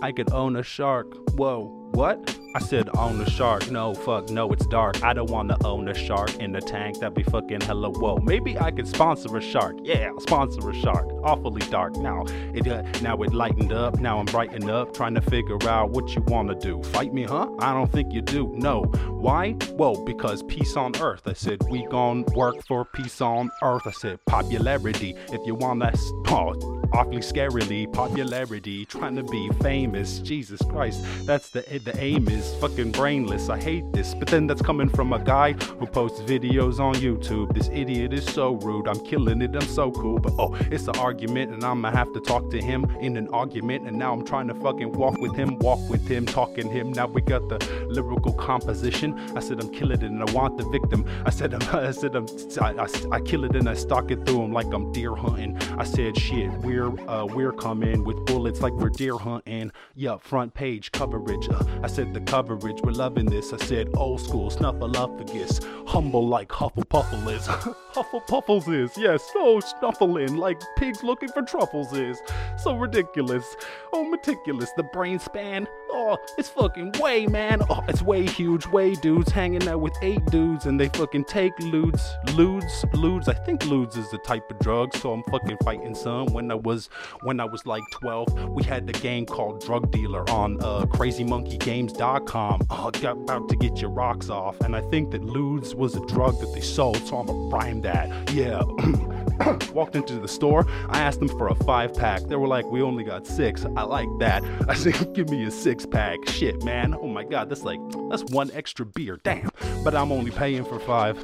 I 0.00 0.12
could 0.12 0.32
own 0.32 0.56
a 0.56 0.62
shark. 0.62 1.14
Whoa, 1.36 1.75
what? 1.96 2.38
I 2.54 2.58
said 2.58 2.90
own 2.96 3.20
a 3.20 3.28
shark. 3.28 3.70
No, 3.70 3.94
fuck, 3.94 4.28
no, 4.30 4.50
it's 4.52 4.66
dark. 4.66 5.02
I 5.02 5.12
don't 5.14 5.30
wanna 5.30 5.56
own 5.64 5.88
a 5.88 5.94
shark 5.94 6.36
in 6.36 6.52
the 6.52 6.60
tank. 6.60 6.98
That'd 7.00 7.14
be 7.14 7.22
fucking 7.22 7.62
hella 7.62 7.90
whoa. 7.90 8.18
Maybe 8.18 8.58
I 8.58 8.70
could 8.70 8.86
sponsor 8.86 9.34
a 9.36 9.42
shark. 9.42 9.76
Yeah, 9.82 10.10
sponsor 10.18 10.70
a 10.70 10.74
shark. 10.74 11.06
Awfully 11.22 11.62
dark. 11.70 11.96
Now 11.96 12.24
it 12.54 12.68
uh, 12.68 12.82
now 13.02 13.22
it 13.22 13.32
lightened 13.32 13.72
up. 13.72 13.98
Now 13.98 14.18
I'm 14.18 14.26
brightened 14.26 14.70
up, 14.70 14.94
trying 14.94 15.14
to 15.14 15.22
figure 15.22 15.58
out 15.68 15.90
what 15.90 16.14
you 16.14 16.22
wanna 16.26 16.54
do. 16.54 16.82
Fight 16.82 17.14
me, 17.14 17.24
huh? 17.24 17.48
I 17.60 17.72
don't 17.72 17.90
think 17.90 18.12
you 18.12 18.20
do. 18.20 18.52
No. 18.54 18.82
Why? 19.26 19.56
Well, 19.72 20.04
because 20.04 20.42
peace 20.42 20.76
on 20.76 20.96
earth. 21.00 21.26
I 21.26 21.32
said 21.32 21.62
we 21.70 21.86
gon' 21.86 22.24
work 22.34 22.62
for 22.66 22.84
peace 22.84 23.20
on 23.20 23.50
earth. 23.62 23.86
I 23.86 23.92
said 23.92 24.18
popularity. 24.26 25.14
If 25.30 25.46
you 25.46 25.54
wanna, 25.54 25.92
oh, 26.28 26.75
awfully 26.92 27.18
scarily 27.18 27.92
popularity, 27.92 28.84
trying 28.84 29.16
to 29.16 29.22
be 29.22 29.48
famous. 29.62 30.18
Jesus 30.20 30.60
Christ, 30.62 31.04
that's 31.24 31.50
the 31.50 31.62
the 31.84 31.94
aim 32.00 32.28
is 32.28 32.54
fucking 32.56 32.92
brainless. 32.92 33.48
I 33.48 33.60
hate 33.60 33.92
this, 33.92 34.14
but 34.14 34.28
then 34.28 34.46
that's 34.46 34.62
coming 34.62 34.88
from 34.88 35.12
a 35.12 35.18
guy 35.18 35.52
who 35.52 35.86
posts 35.86 36.20
videos 36.20 36.78
on 36.80 36.94
YouTube. 36.96 37.54
This 37.54 37.68
idiot 37.72 38.12
is 38.12 38.24
so 38.24 38.54
rude. 38.54 38.88
I'm 38.88 39.00
killing 39.00 39.42
it. 39.42 39.54
I'm 39.54 39.62
so 39.62 39.90
cool, 39.90 40.18
but 40.18 40.32
oh, 40.38 40.54
it's 40.70 40.88
an 40.88 40.96
argument, 40.96 41.52
and 41.52 41.64
I'ma 41.64 41.90
have 41.90 42.12
to 42.14 42.20
talk 42.20 42.50
to 42.50 42.60
him 42.60 42.84
in 43.00 43.16
an 43.16 43.28
argument. 43.28 43.86
And 43.86 43.98
now 43.98 44.12
I'm 44.12 44.24
trying 44.24 44.48
to 44.48 44.54
fucking 44.54 44.92
walk 44.92 45.18
with 45.18 45.34
him, 45.34 45.58
walk 45.58 45.80
with 45.88 46.06
him, 46.06 46.26
talking 46.26 46.70
him. 46.70 46.92
Now 46.92 47.06
we 47.06 47.20
got 47.20 47.48
the 47.48 47.58
lyrical 47.88 48.32
composition. 48.32 49.18
I 49.36 49.40
said 49.40 49.60
I'm 49.60 49.70
killing 49.70 50.02
it, 50.02 50.04
and 50.04 50.22
I 50.22 50.32
want 50.32 50.56
the 50.56 50.64
victim. 50.70 51.04
I 51.24 51.30
said 51.30 51.54
I'm, 51.54 51.62
I 51.74 51.90
said 51.90 52.14
I'm, 52.14 52.26
I, 52.60 52.84
I, 52.84 52.88
I 53.16 53.20
kill 53.20 53.44
it 53.44 53.56
and 53.56 53.68
I 53.68 53.74
stalk 53.74 54.10
it 54.10 54.24
through 54.26 54.42
him 54.42 54.52
like 54.52 54.72
I'm 54.72 54.92
deer 54.92 55.14
hunting. 55.14 55.56
I 55.78 55.84
said 55.84 56.16
shit, 56.18 56.50
we're 56.76 57.08
uh, 57.08 57.24
we're 57.24 57.52
coming 57.52 58.04
with 58.04 58.24
bullets 58.26 58.60
like 58.60 58.72
we're 58.74 58.90
deer 58.90 59.16
hunting. 59.16 59.72
Yeah, 59.94 60.18
front 60.18 60.52
page 60.52 60.92
coverage. 60.92 61.48
Uh, 61.48 61.64
I 61.82 61.86
said 61.86 62.12
the 62.12 62.20
coverage, 62.20 62.80
we're 62.82 62.92
loving 62.92 63.26
this. 63.26 63.52
I 63.52 63.56
said 63.56 63.88
old 63.94 64.20
school 64.20 64.50
snuffleupagus, 64.50 65.86
humble 65.86 66.26
like 66.28 66.48
Hufflepuffle 66.48 67.32
is. 67.32 67.46
Hufflepuffles 67.96 68.68
is, 68.68 68.96
yes, 68.98 69.26
so 69.32 69.60
snuffling 69.60 70.36
like 70.36 70.60
pigs 70.76 71.02
looking 71.02 71.30
for 71.30 71.42
truffles 71.42 71.92
is. 71.94 72.20
So 72.58 72.74
ridiculous. 72.74 73.56
Oh, 73.92 74.04
meticulous. 74.04 74.70
The 74.76 74.82
brain 74.82 75.18
span. 75.18 75.66
Oh, 75.90 76.18
it's 76.36 76.50
fucking 76.50 76.92
way, 77.00 77.26
man. 77.26 77.62
Oh, 77.70 77.82
it's 77.88 78.02
way 78.02 78.26
huge. 78.26 78.66
Way 78.66 78.94
dudes 78.96 79.32
hanging 79.32 79.66
out 79.66 79.80
with 79.80 79.94
eight 80.02 80.24
dudes 80.26 80.66
and 80.66 80.78
they 80.78 80.88
fucking 80.88 81.24
take 81.24 81.56
ludes. 81.56 82.02
Ludes, 82.34 82.84
ludes. 82.92 83.28
I 83.28 83.34
think 83.34 83.62
ludes 83.62 83.96
is 83.96 84.10
the 84.10 84.18
type 84.18 84.50
of 84.50 84.58
drug, 84.58 84.94
so 84.96 85.12
I'm 85.12 85.22
fucking 85.24 85.56
fighting 85.64 85.94
some. 85.94 86.26
When 86.34 86.50
I 86.50 86.54
was 86.66 86.90
when 87.22 87.38
I 87.38 87.44
was 87.44 87.64
like 87.64 87.84
12, 87.92 88.48
we 88.48 88.64
had 88.64 88.88
the 88.88 88.92
game 88.92 89.24
called 89.24 89.64
Drug 89.64 89.90
Dealer 89.92 90.28
on 90.28 90.60
uh, 90.60 90.84
CrazyMonkeyGames.com. 90.86 92.66
Oh, 92.68 92.90
got 92.90 93.12
about 93.12 93.48
to 93.48 93.56
get 93.56 93.80
your 93.80 93.90
rocks 93.90 94.28
off, 94.28 94.60
and 94.62 94.74
I 94.74 94.80
think 94.90 95.12
that 95.12 95.22
ludes 95.22 95.76
was 95.76 95.94
a 95.94 96.04
drug 96.06 96.40
that 96.40 96.52
they 96.52 96.60
sold, 96.60 96.98
so 97.06 97.18
I'm 97.18 97.26
gonna 97.26 97.48
rhyme 97.56 97.80
that. 97.82 98.06
Yeah. 98.32 98.62
Walked 99.72 99.94
into 99.94 100.18
the 100.18 100.28
store. 100.28 100.66
I 100.88 100.98
asked 101.00 101.20
them 101.20 101.28
for 101.28 101.48
a 101.48 101.54
five 101.54 101.94
pack. 101.94 102.22
They 102.22 102.36
were 102.36 102.48
like, 102.48 102.64
"We 102.64 102.80
only 102.82 103.04
got 103.04 103.26
six. 103.26 103.64
I 103.76 103.82
like 103.82 104.08
that. 104.18 104.42
I 104.68 104.74
said, 104.74 105.14
"Give 105.14 105.28
me 105.28 105.44
a 105.44 105.50
six 105.50 105.86
pack." 105.86 106.26
Shit, 106.26 106.64
man. 106.64 106.94
Oh 106.94 107.06
my 107.06 107.22
god, 107.22 107.50
that's 107.50 107.62
like 107.62 107.80
that's 108.10 108.24
one 108.24 108.50
extra 108.54 108.86
beer. 108.86 109.20
Damn. 109.22 109.50
But 109.84 109.94
I'm 109.94 110.10
only 110.10 110.30
paying 110.30 110.64
for 110.64 110.80
five. 110.80 111.16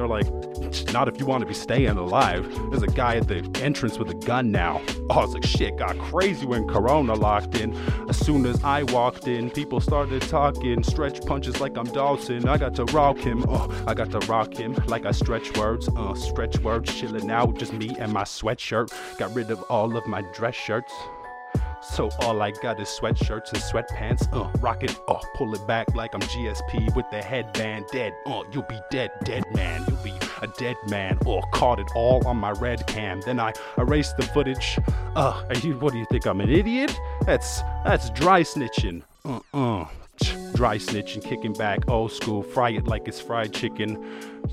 They're 0.00 0.08
like, 0.08 0.94
not 0.94 1.08
if 1.08 1.20
you 1.20 1.26
want 1.26 1.42
to 1.42 1.46
be 1.46 1.52
staying 1.52 1.98
alive. 1.98 2.50
There's 2.70 2.82
a 2.82 2.86
guy 2.86 3.16
at 3.16 3.28
the 3.28 3.42
entrance 3.62 3.98
with 3.98 4.08
a 4.08 4.14
gun 4.14 4.50
now. 4.50 4.80
Oh, 5.10 5.24
it's 5.24 5.34
like 5.34 5.44
shit 5.44 5.76
got 5.76 5.98
crazy 5.98 6.46
when 6.46 6.66
Corona 6.66 7.12
locked 7.12 7.60
in. 7.60 7.76
As 8.08 8.16
soon 8.16 8.46
as 8.46 8.64
I 8.64 8.84
walked 8.84 9.28
in, 9.28 9.50
people 9.50 9.78
started 9.78 10.22
talking. 10.22 10.82
Stretch 10.82 11.20
punches 11.26 11.60
like 11.60 11.76
I'm 11.76 11.84
Dawson. 11.84 12.48
I 12.48 12.56
got 12.56 12.74
to 12.76 12.86
rock 12.86 13.18
him. 13.18 13.44
Oh, 13.46 13.70
I 13.86 13.92
got 13.92 14.10
to 14.12 14.20
rock 14.20 14.54
him 14.54 14.72
like 14.86 15.04
I 15.04 15.10
stretch 15.10 15.54
words. 15.58 15.86
Uh, 15.94 16.14
stretch 16.14 16.58
words 16.60 16.98
chilling 16.98 17.30
out. 17.30 17.58
Just 17.58 17.74
me 17.74 17.94
and 17.98 18.10
my 18.10 18.22
sweatshirt. 18.22 18.90
Got 19.18 19.34
rid 19.34 19.50
of 19.50 19.62
all 19.64 19.94
of 19.98 20.06
my 20.06 20.22
dress 20.32 20.54
shirts. 20.54 20.94
So 21.82 22.10
all 22.20 22.40
I 22.42 22.50
got 22.50 22.78
is 22.80 22.88
sweatshirts 22.88 23.52
and 23.52 23.62
sweatpants. 23.62 24.28
Uh, 24.32 24.50
rock 24.60 24.82
it, 24.82 24.98
uh, 25.08 25.20
pull 25.34 25.54
it 25.54 25.66
back 25.66 25.94
like 25.94 26.14
I'm 26.14 26.20
GSP 26.20 26.94
with 26.94 27.06
the 27.10 27.22
headband. 27.22 27.86
Dead, 27.90 28.12
uh, 28.26 28.42
you'll 28.52 28.62
be 28.64 28.80
dead, 28.90 29.10
dead 29.24 29.44
man. 29.54 29.89
A 30.42 30.46
dead 30.46 30.76
man. 30.88 31.18
Or 31.26 31.42
caught 31.52 31.78
it 31.78 31.88
all 31.94 32.26
on 32.26 32.36
my 32.36 32.52
red 32.52 32.86
cam. 32.86 33.20
Then 33.20 33.38
I 33.40 33.52
erased 33.78 34.16
the 34.16 34.22
footage. 34.24 34.78
Uh, 35.14 35.42
you, 35.62 35.74
what 35.78 35.92
do 35.92 35.98
you 35.98 36.06
think? 36.10 36.26
I'm 36.26 36.40
an 36.40 36.50
idiot? 36.50 36.96
That's 37.26 37.60
that's 37.84 38.10
dry 38.10 38.42
snitching. 38.42 39.02
Uh, 39.24 39.40
uh. 39.52 39.86
Dry 40.54 40.76
snitching, 40.76 41.24
kicking 41.24 41.54
back, 41.54 41.88
old 41.88 42.12
school, 42.12 42.42
fry 42.42 42.70
it 42.70 42.86
like 42.86 43.08
it's 43.08 43.20
fried 43.20 43.54
chicken, 43.54 44.04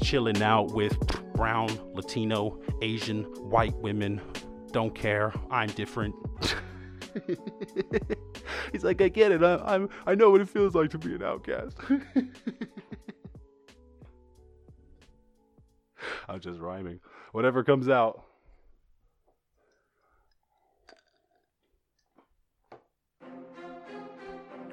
chilling 0.02 0.42
out 0.42 0.72
with 0.72 0.98
brown, 1.34 1.68
Latino, 1.94 2.60
Asian, 2.82 3.24
white 3.50 3.76
women. 3.76 4.22
Don't 4.72 4.96
care, 4.96 5.34
I'm 5.52 5.68
different. 5.70 6.16
He's 8.72 8.86
like, 8.86 9.02
I 9.02 9.10
get 9.10 9.32
it. 9.34 9.44
I, 9.44 9.56
I'm, 9.66 9.90
I 10.06 10.16
know 10.16 10.30
what 10.30 10.40
it 10.40 10.48
feels 10.50 10.74
like 10.76 10.90
to 10.92 10.98
be 10.98 11.16
an 11.16 11.24
outcast. 11.24 11.76
I'm 16.28 16.40
just 16.40 16.60
rhyming. 16.60 17.00
Whatever 17.32 17.64
comes 17.64 17.90
out. 17.90 18.24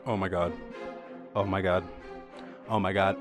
Oh 0.07 0.16
my 0.16 0.29
god. 0.29 0.53
Oh 1.35 1.44
my 1.44 1.62
god. 1.62 1.85
Oh 2.68 2.79
my 2.79 2.92
god. 2.92 3.16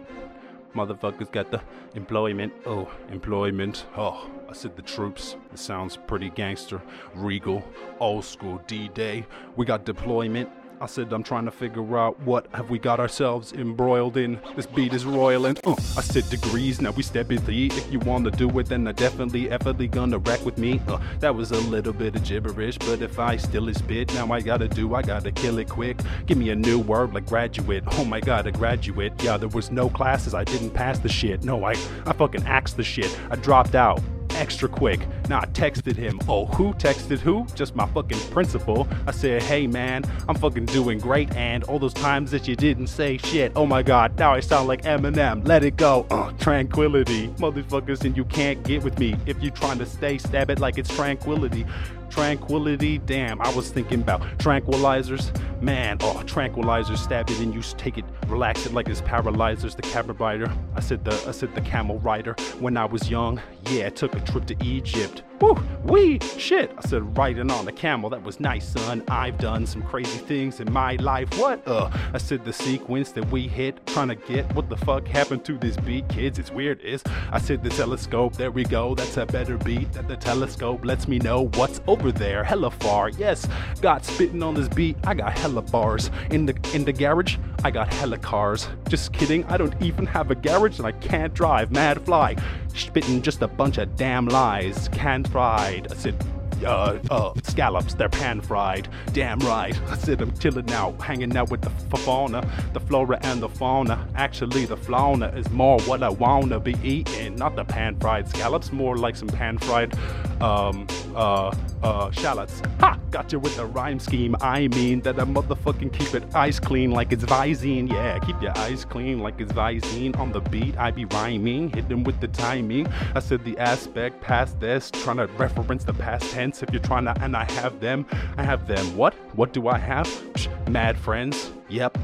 Motherfuckers 0.75 1.31
got 1.31 1.51
the 1.51 1.61
employment. 1.95 2.51
Oh, 2.65 2.89
employment. 3.09 3.85
Oh, 3.95 4.29
I 4.49 4.53
said 4.53 4.75
the 4.75 4.81
troops. 4.81 5.35
It 5.51 5.59
sounds 5.59 5.97
pretty 5.97 6.29
gangster, 6.29 6.81
regal, 7.15 7.63
old 7.99 8.25
school 8.25 8.61
D 8.67 8.89
Day. 8.89 9.25
We 9.55 9.65
got 9.65 9.85
deployment. 9.85 10.49
I 10.83 10.85
said 10.85 11.13
I'm 11.13 11.23
trying 11.23 11.45
to 11.45 11.51
figure 11.51 11.97
out 11.97 12.19
what 12.23 12.45
have 12.53 12.69
we 12.69 12.77
got 12.77 12.99
ourselves 12.99 13.53
embroiled 13.53 14.17
in. 14.17 14.37
This 14.57 14.65
beat 14.65 14.93
is 14.93 15.05
royal 15.05 15.45
and 15.45 15.57
uh, 15.65 15.71
I 15.71 16.01
said 16.01 16.29
degrees. 16.29 16.81
Now 16.81 16.91
we 16.91 17.03
step 17.03 17.31
in 17.31 17.43
the 17.45 17.67
if 17.67 17.89
you 17.89 17.99
want 17.99 18.25
to 18.25 18.31
do 18.31 18.49
it, 18.59 18.67
then 18.67 18.85
I 18.85 18.91
definitely 18.91 19.49
effortly 19.49 19.87
gonna 19.87 20.17
wreck 20.17 20.43
with 20.43 20.57
me. 20.57 20.81
Uh, 20.89 20.99
that 21.21 21.33
was 21.33 21.51
a 21.51 21.59
little 21.69 21.93
bit 21.93 22.17
of 22.17 22.25
gibberish, 22.25 22.77
but 22.79 23.01
if 23.01 23.17
I 23.17 23.37
still 23.37 23.69
is 23.69 23.77
spit, 23.77 24.13
now 24.13 24.29
I 24.33 24.41
gotta 24.41 24.67
do, 24.67 24.93
I 24.93 25.03
gotta 25.03 25.31
kill 25.31 25.57
it 25.59 25.69
quick. 25.69 26.01
Give 26.25 26.37
me 26.37 26.49
a 26.49 26.55
new 26.55 26.79
word 26.79 27.13
like 27.13 27.27
graduate. 27.27 27.85
Oh 27.91 28.03
my 28.03 28.19
god, 28.19 28.45
a 28.47 28.51
graduate. 28.51 29.13
Yeah, 29.23 29.37
there 29.37 29.47
was 29.47 29.71
no 29.71 29.87
classes. 29.87 30.33
I 30.33 30.43
didn't 30.43 30.71
pass 30.71 30.99
the 30.99 31.07
shit. 31.07 31.45
No, 31.45 31.63
I 31.63 31.75
I 32.05 32.11
fucking 32.11 32.43
axed 32.43 32.75
the 32.75 32.83
shit. 32.83 33.17
I 33.31 33.37
dropped 33.37 33.75
out 33.75 34.01
extra 34.35 34.69
quick. 34.69 35.07
Now 35.29 35.39
I 35.39 35.45
texted 35.45 35.95
him. 35.95 36.19
Oh, 36.27 36.45
who 36.45 36.73
texted 36.73 37.19
who? 37.19 37.45
Just 37.55 37.75
my 37.75 37.85
fucking 37.87 38.19
principal. 38.31 38.87
I 39.07 39.11
said, 39.11 39.41
hey 39.43 39.67
man, 39.67 40.03
I'm 40.27 40.35
fucking 40.35 40.65
doing 40.65 40.99
great. 40.99 41.33
And 41.35 41.63
all 41.65 41.79
those 41.79 41.93
times 41.93 42.31
that 42.31 42.47
you 42.47 42.55
didn't 42.55 42.87
say 42.87 43.17
shit. 43.17 43.51
Oh 43.55 43.65
my 43.65 43.83
god, 43.83 44.17
now 44.17 44.33
I 44.33 44.39
sound 44.39 44.67
like 44.67 44.83
Eminem. 44.83 45.47
Let 45.47 45.63
it 45.63 45.77
go. 45.77 46.05
Uh, 46.09 46.31
tranquility. 46.33 47.27
Motherfuckers, 47.29 48.05
and 48.05 48.15
you 48.15 48.25
can't 48.25 48.63
get 48.63 48.83
with 48.83 48.99
me. 48.99 49.15
If 49.25 49.41
you 49.43 49.51
trying 49.51 49.79
to 49.79 49.85
stay, 49.85 50.17
stab 50.17 50.49
it 50.49 50.59
like 50.59 50.77
it's 50.77 50.93
tranquility 50.93 51.65
tranquility. 52.13 52.99
Damn, 52.99 53.41
I 53.41 53.49
was 53.55 53.69
thinking 53.69 54.01
about 54.01 54.21
tranquilizers. 54.37 55.31
Man, 55.61 55.97
oh, 56.01 56.21
tranquilizers, 56.25 56.97
stab 56.97 57.29
it 57.29 57.39
and 57.39 57.53
you 57.53 57.61
take 57.77 57.97
it, 57.97 58.05
relax 58.27 58.65
it 58.65 58.73
like 58.73 58.87
it's 58.87 59.01
paralyzers. 59.01 59.75
The 59.75 59.81
camel 59.81 60.15
rider. 60.15 60.51
I 60.75 60.79
said 60.79 61.03
the 61.03 61.13
I 61.27 61.31
said 61.31 61.55
the 61.55 61.61
camel 61.61 61.99
rider. 61.99 62.35
When 62.59 62.77
I 62.77 62.85
was 62.85 63.09
young, 63.09 63.41
yeah, 63.71 63.87
I 63.87 63.89
took 63.89 64.13
a 64.15 64.19
trip 64.19 64.45
to 64.47 64.63
Egypt. 64.63 65.23
Woo, 65.39 65.57
wee, 65.83 66.19
shit. 66.37 66.71
I 66.77 66.87
said 66.87 67.17
riding 67.17 67.51
on 67.51 67.67
a 67.67 67.71
camel, 67.71 68.09
that 68.11 68.23
was 68.23 68.39
nice, 68.39 68.69
son. 68.69 69.03
I've 69.09 69.37
done 69.37 69.65
some 69.65 69.81
crazy 69.81 70.19
things 70.19 70.59
in 70.59 70.71
my 70.71 70.95
life. 70.95 71.27
What? 71.37 71.67
Uh, 71.67 71.89
I 72.13 72.17
said 72.17 72.45
the 72.45 72.53
sequence 72.53 73.11
that 73.11 73.29
we 73.29 73.47
hit, 73.47 73.85
trying 73.87 74.07
to 74.09 74.15
get 74.15 74.53
what 74.55 74.69
the 74.69 74.77
fuck 74.77 75.05
happened 75.07 75.43
to 75.45 75.57
this 75.57 75.75
beat, 75.77 76.07
kids. 76.07 76.39
It's 76.39 76.51
weird, 76.51 76.79
is 76.81 77.03
I 77.31 77.39
said 77.39 77.63
the 77.63 77.69
telescope. 77.69 78.35
There 78.35 78.51
we 78.51 78.63
go. 78.63 78.95
That's 78.95 79.17
a 79.17 79.25
better 79.25 79.57
beat. 79.57 79.91
That 79.93 80.07
the 80.07 80.15
telescope 80.15 80.85
lets 80.85 81.07
me 81.07 81.19
know 81.19 81.47
what's 81.55 81.81
over 81.87 82.11
there, 82.11 82.43
hella 82.43 82.71
far. 82.71 83.09
Yes, 83.09 83.47
got 83.81 84.05
spitting 84.05 84.43
on 84.43 84.53
this 84.53 84.69
beat. 84.69 84.95
I 85.03 85.13
got 85.13 85.37
hella 85.37 85.61
bars 85.63 86.09
in 86.29 86.45
the 86.45 86.55
in 86.73 86.85
the 86.85 86.93
garage. 86.93 87.37
I 87.63 87.71
got 87.71 87.91
hella 87.93 88.17
cars. 88.17 88.67
Just 88.87 89.13
kidding. 89.13 89.43
I 89.45 89.57
don't 89.57 89.75
even 89.81 90.05
have 90.05 90.31
a 90.31 90.35
garage 90.35 90.77
and 90.77 90.87
I 90.87 90.91
can't 90.93 91.33
drive. 91.33 91.71
Mad 91.71 92.01
fly, 92.05 92.35
spitting 92.75 93.21
just 93.21 93.41
a 93.41 93.47
bunch 93.47 93.77
of 93.77 93.95
damn 93.95 94.27
lies. 94.27 94.89
Can't 94.89 95.27
fried. 95.27 95.91
I 95.91 95.95
said, 95.95 96.15
uh, 96.63 96.99
uh, 97.09 97.33
scallops, 97.43 97.93
they're 97.93 98.09
pan 98.09 98.41
fried. 98.41 98.87
Damn 99.13 99.39
right. 99.39 99.79
I 99.89 99.97
said 99.97 100.21
I'm 100.21 100.35
chilling 100.37 100.71
out, 100.71 101.01
hanging 101.01 101.35
out 101.35 101.49
with 101.49 101.61
the 101.61 101.69
fauna, 101.97 102.47
the 102.73 102.79
flora 102.79 103.19
and 103.23 103.41
the 103.41 103.49
fauna. 103.49 104.07
Actually, 104.15 104.65
the 104.65 104.77
fauna 104.77 105.27
is 105.29 105.49
more 105.49 105.79
what 105.81 106.03
I 106.03 106.09
wanna 106.09 106.59
be 106.59 106.75
eating, 106.83 107.35
not 107.35 107.55
the 107.55 107.65
pan 107.65 107.99
fried 107.99 108.29
scallops, 108.29 108.71
more 108.71 108.97
like 108.97 109.15
some 109.15 109.29
pan 109.29 109.57
fried, 109.57 109.95
um, 110.41 110.87
uh, 111.15 111.55
uh, 111.83 112.11
shallots. 112.11 112.61
Ha! 112.79 112.97
Got 113.11 113.31
you 113.31 113.37
with 113.37 113.55
the 113.55 113.65
rhyme 113.67 113.99
scheme. 113.99 114.35
I 114.41 114.69
mean 114.69 115.01
that 115.01 115.19
I 115.19 115.23
motherfucking 115.23 115.93
keep 115.93 116.15
it 116.15 116.23
ice 116.33 116.59
clean 116.59 116.89
like 116.89 117.11
it's 117.11 117.23
Visine. 117.23 117.87
Yeah, 117.87 118.17
keep 118.17 118.41
your 118.41 118.57
eyes 118.57 118.85
clean 118.85 119.19
like 119.19 119.39
it's 119.39 119.51
Visine. 119.51 120.17
On 120.17 120.31
the 120.31 120.39
beat, 120.41 120.75
I 120.79 120.89
be 120.89 121.05
rhyming, 121.05 121.69
hitting 121.69 122.03
with 122.03 122.19
the 122.21 122.27
timing. 122.29 122.87
I 123.13 123.19
said 123.19 123.45
the 123.45 123.55
aspect 123.59 124.19
past 124.21 124.59
this, 124.59 124.89
trying 124.89 125.17
to 125.17 125.27
reference 125.37 125.83
the 125.83 125.93
past 125.93 126.31
tense. 126.31 126.42
If 126.43 126.71
you're 126.71 126.81
trying 126.81 127.05
to, 127.05 127.15
and 127.23 127.35
I 127.35 127.45
have 127.53 127.79
them, 127.79 128.05
I 128.37 128.43
have 128.43 128.67
them. 128.67 128.97
What? 128.97 129.13
What 129.35 129.53
do 129.53 129.67
I 129.67 129.77
have? 129.77 130.07
Psh, 130.07 130.69
mad 130.69 130.97
friends. 130.97 131.51
Yep, 131.69 131.97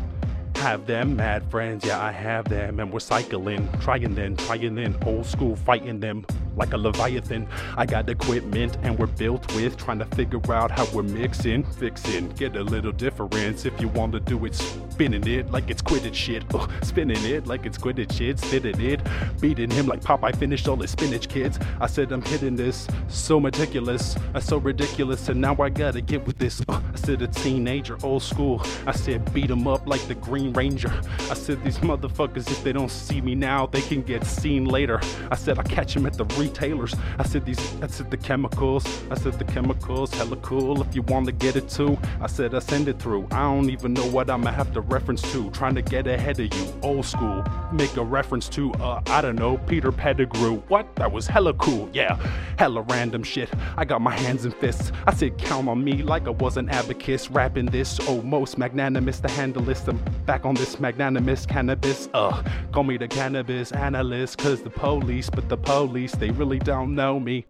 have 0.56 0.86
them, 0.86 1.15
mad 1.15 1.49
friends, 1.49 1.86
yeah, 1.86 2.02
I 2.02 2.12
have 2.12 2.47
them, 2.49 2.80
and 2.80 2.91
we're 2.91 2.99
cycling, 2.99 3.67
trying 3.80 4.15
then, 4.15 4.36
trying 4.36 4.75
then, 4.75 4.97
old 5.06 5.25
school, 5.25 5.56
fighting 5.56 5.99
them 5.99 6.25
like 6.60 6.74
a 6.74 6.78
leviathan. 6.78 7.48
I 7.78 7.86
got 7.86 8.10
equipment, 8.10 8.78
and 8.84 9.00
we're 9.00 9.08
built 9.08 9.52
with 9.56 9.78
trying 9.78 10.00
to 10.00 10.06
figure 10.06 10.39
out 10.54 10.69
how 10.69 10.86
we're 10.93 11.04
mixing, 11.04 11.63
fixing, 11.63 12.30
get 12.30 12.56
a 12.56 12.62
little 12.62 12.91
difference. 12.91 13.65
If 13.65 13.80
you 13.82 13.88
want 13.88 14.12
to 14.13 14.19
do 14.19 14.45
it, 14.45 14.54
spinning 14.56 15.26
it 15.28 15.52
like 15.52 15.69
it's 15.69 15.82
Quidditch 15.82 16.13
shit, 16.13 16.43
Ugh, 16.54 16.69
spinning 16.84 17.24
it 17.24 17.48
like 17.48 17.65
it's 17.65 17.78
Quidditch 17.78 18.13
shit, 18.13 18.39
spitting 18.39 18.80
it, 18.82 19.00
beating 19.39 19.72
him 19.72 19.88
like 19.88 20.02
Popeye 20.02 20.36
finished 20.36 20.67
all 20.67 20.76
his 20.76 20.91
spinach 20.91 21.30
kids. 21.30 21.58
I 21.80 21.88
said 21.88 22.12
I'm 22.12 22.22
hitting 22.22 22.56
this 22.56 22.88
so 23.08 23.39
meticulous, 23.39 24.17
uh, 24.36 24.39
so 24.39 24.58
ridiculous, 24.58 25.30
and 25.30 25.39
now 25.39 25.56
I 25.60 25.69
gotta 25.69 26.02
get 26.02 26.26
with 26.28 26.38
this. 26.38 26.62
Uh, 26.67 26.82
I 26.93 26.98
said 26.98 27.22
a 27.22 27.28
teenager, 27.28 27.98
old 28.04 28.24
school. 28.24 28.62
I 28.86 28.91
said 28.91 29.34
beat 29.34 29.50
him 29.50 29.67
up 29.67 29.88
like 29.88 30.06
the 30.08 30.15
Green 30.15 30.52
Ranger. 30.54 30.91
I 31.30 31.34
said 31.34 31.63
these 31.63 31.80
motherfuckers, 31.80 32.52
if 32.52 32.63
they 32.63 32.74
don't 32.74 32.91
see 32.91 33.22
me 33.22 33.36
now, 33.36 33.65
they 33.65 33.82
can 33.82 34.02
get 34.02 34.26
seen 34.26 34.65
later. 34.65 35.00
I 35.32 35.36
said 35.36 35.58
I 35.58 35.63
catch 35.63 35.95
him 35.95 36.06
at 36.06 36.13
the 36.13 36.26
retailers. 36.49 36.95
I 37.17 37.23
said 37.23 37.45
these, 37.45 37.59
I 37.81 37.88
said 37.88 38.12
the 38.12 38.17
chemicals. 38.17 38.85
I 39.12 39.15
said 39.15 39.38
the 39.38 39.45
chemicals, 39.45 40.13
hella 40.13 40.38
cool. 40.38 40.81
If 40.81 40.95
you 40.95 41.01
want 41.03 41.25
to 41.27 41.31
get 41.31 41.55
it 41.55 41.69
too, 41.69 41.97
I 42.21 42.27
said 42.27 42.55
I 42.55 42.59
send 42.59 42.88
it 42.88 42.99
through. 42.99 43.27
I 43.31 43.43
don't 43.43 43.69
even 43.69 43.93
know 43.93 44.05
what 44.07 44.29
I'ma 44.29 44.51
have 44.51 44.73
to 44.73 44.81
reference 44.81 45.21
to. 45.31 45.49
Trying 45.51 45.75
to 45.75 45.81
get 45.81 46.07
ahead 46.07 46.39
of 46.39 46.53
you, 46.53 46.73
old 46.81 47.05
school. 47.05 47.43
Make 47.71 47.95
a 47.97 48.03
reference 48.03 48.49
to, 48.49 48.71
uh, 48.73 49.01
I 49.07 49.21
don't 49.21 49.35
know, 49.35 49.57
Peter 49.57 49.91
Pettigrew. 49.91 50.57
What? 50.67 50.95
That 50.95 51.12
was 51.12 51.27
hella 51.27 51.53
cool. 51.55 51.89
Yeah, 51.93 52.15
hella 52.57 52.81
random 52.81 53.23
shit. 53.23 53.49
I 53.77 53.85
got 53.85 54.01
my 54.01 54.15
hands 54.17 54.45
and 54.45 54.53
fists. 54.55 54.91
I 55.05 55.13
said 55.13 55.38
count 55.38 55.69
on 55.69 55.83
me 55.83 56.03
like 56.03 56.27
I 56.27 56.31
was 56.31 56.57
an 56.57 56.69
abacus. 56.69 57.29
Rapping 57.29 57.67
this, 57.67 57.99
oh, 58.07 58.21
most 58.21 58.57
magnanimous 58.57 59.19
to 59.19 59.29
handle 59.29 59.62
this. 59.62 59.88
I'm 59.88 59.99
back 60.25 60.45
on 60.45 60.55
this 60.55 60.79
magnanimous 60.79 61.45
cannabis. 61.45 62.09
Uh, 62.13 62.43
call 62.71 62.83
me 62.83 62.97
the 62.97 63.07
cannabis 63.07 63.71
analyst, 63.71 64.38
cause 64.38 64.62
the 64.62 64.69
police, 64.69 65.29
but 65.29 65.47
the 65.49 65.57
police, 65.57 66.13
they 66.13 66.31
really 66.39 66.60
don't 66.60 66.95
know 66.95 67.19
me. 67.19 67.45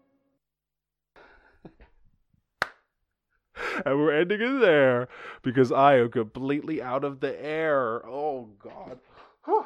and 3.85 3.99
we're 3.99 4.19
ending 4.19 4.41
it 4.41 4.59
there 4.59 5.07
because 5.43 5.71
I 5.71 5.97
am 5.97 6.09
completely 6.09 6.81
out 6.81 7.03
of 7.03 7.19
the 7.19 7.39
air. 7.39 8.03
Oh, 8.07 8.49
God. 8.57 8.99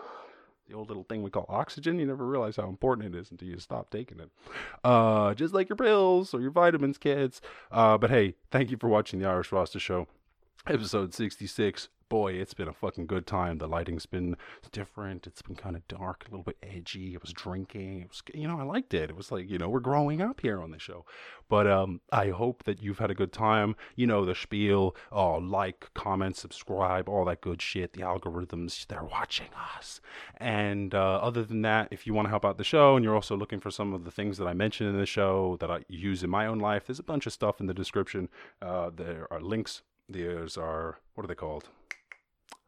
the 0.67 0.75
old 0.75 0.89
little 0.89 1.05
thing 1.05 1.23
we 1.23 1.29
call 1.29 1.45
oxygen. 1.47 1.99
You 1.99 2.05
never 2.05 2.25
realize 2.25 2.57
how 2.57 2.67
important 2.67 3.15
it 3.15 3.17
is 3.17 3.31
until 3.31 3.47
you 3.47 3.57
stop 3.59 3.89
taking 3.89 4.19
it. 4.19 4.29
Uh, 4.83 5.33
just 5.33 5.53
like 5.53 5.69
your 5.69 5.77
pills 5.77 6.33
or 6.33 6.41
your 6.41 6.51
vitamins, 6.51 6.97
kids. 6.97 7.39
Uh, 7.71 7.97
but 7.97 8.09
hey, 8.09 8.35
thank 8.51 8.71
you 8.71 8.77
for 8.77 8.89
watching 8.89 9.21
the 9.21 9.27
Irish 9.29 9.53
Rasta 9.53 9.79
Show, 9.79 10.07
episode 10.67 11.13
66 11.13 11.87
boy, 12.09 12.33
it's 12.33 12.53
been 12.53 12.67
a 12.67 12.73
fucking 12.73 13.07
good 13.07 13.25
time. 13.25 13.57
The 13.57 13.67
lighting's 13.67 14.05
been 14.05 14.35
different. 14.71 15.27
It's 15.27 15.41
been 15.41 15.55
kind 15.55 15.75
of 15.75 15.87
dark, 15.87 16.25
a 16.27 16.31
little 16.31 16.43
bit 16.43 16.57
edgy. 16.63 17.13
It 17.13 17.21
was 17.21 17.33
drinking. 17.33 18.01
It 18.01 18.09
was, 18.09 18.21
you 18.33 18.47
know, 18.47 18.59
I 18.59 18.63
liked 18.63 18.93
it. 18.93 19.09
It 19.09 19.15
was 19.15 19.31
like, 19.31 19.49
you 19.49 19.57
know, 19.57 19.69
we're 19.69 19.79
growing 19.79 20.21
up 20.21 20.41
here 20.41 20.61
on 20.61 20.71
the 20.71 20.79
show. 20.79 21.05
But 21.49 21.67
um, 21.67 22.01
I 22.11 22.29
hope 22.29 22.63
that 22.63 22.81
you've 22.81 22.99
had 22.99 23.11
a 23.11 23.15
good 23.15 23.31
time. 23.31 23.75
You 23.95 24.07
know, 24.07 24.25
the 24.25 24.35
spiel, 24.35 24.95
oh, 25.11 25.37
like, 25.37 25.89
comment, 25.93 26.37
subscribe, 26.37 27.07
all 27.07 27.25
that 27.25 27.41
good 27.41 27.61
shit. 27.61 27.93
The 27.93 28.01
algorithms, 28.01 28.87
they're 28.87 29.03
watching 29.03 29.49
us. 29.77 30.01
And 30.37 30.93
uh, 30.95 31.15
other 31.15 31.43
than 31.43 31.61
that, 31.63 31.89
if 31.91 32.07
you 32.07 32.13
want 32.13 32.25
to 32.25 32.29
help 32.29 32.45
out 32.45 32.57
the 32.57 32.63
show 32.63 32.95
and 32.95 33.03
you're 33.03 33.15
also 33.15 33.37
looking 33.37 33.59
for 33.59 33.71
some 33.71 33.93
of 33.93 34.03
the 34.03 34.11
things 34.11 34.37
that 34.37 34.47
I 34.47 34.53
mentioned 34.53 34.89
in 34.89 34.97
the 34.97 35.05
show 35.05 35.57
that 35.59 35.69
I 35.69 35.83
use 35.87 36.23
in 36.23 36.29
my 36.29 36.45
own 36.47 36.59
life, 36.59 36.85
there's 36.85 36.99
a 36.99 37.03
bunch 37.03 37.27
of 37.27 37.33
stuff 37.33 37.59
in 37.59 37.67
the 37.67 37.73
description. 37.73 38.29
Uh, 38.61 38.89
there 38.93 39.27
are 39.31 39.41
links. 39.41 39.81
There's 40.09 40.57
our, 40.57 40.99
what 41.13 41.23
are 41.23 41.27
they 41.27 41.35
called? 41.35 41.69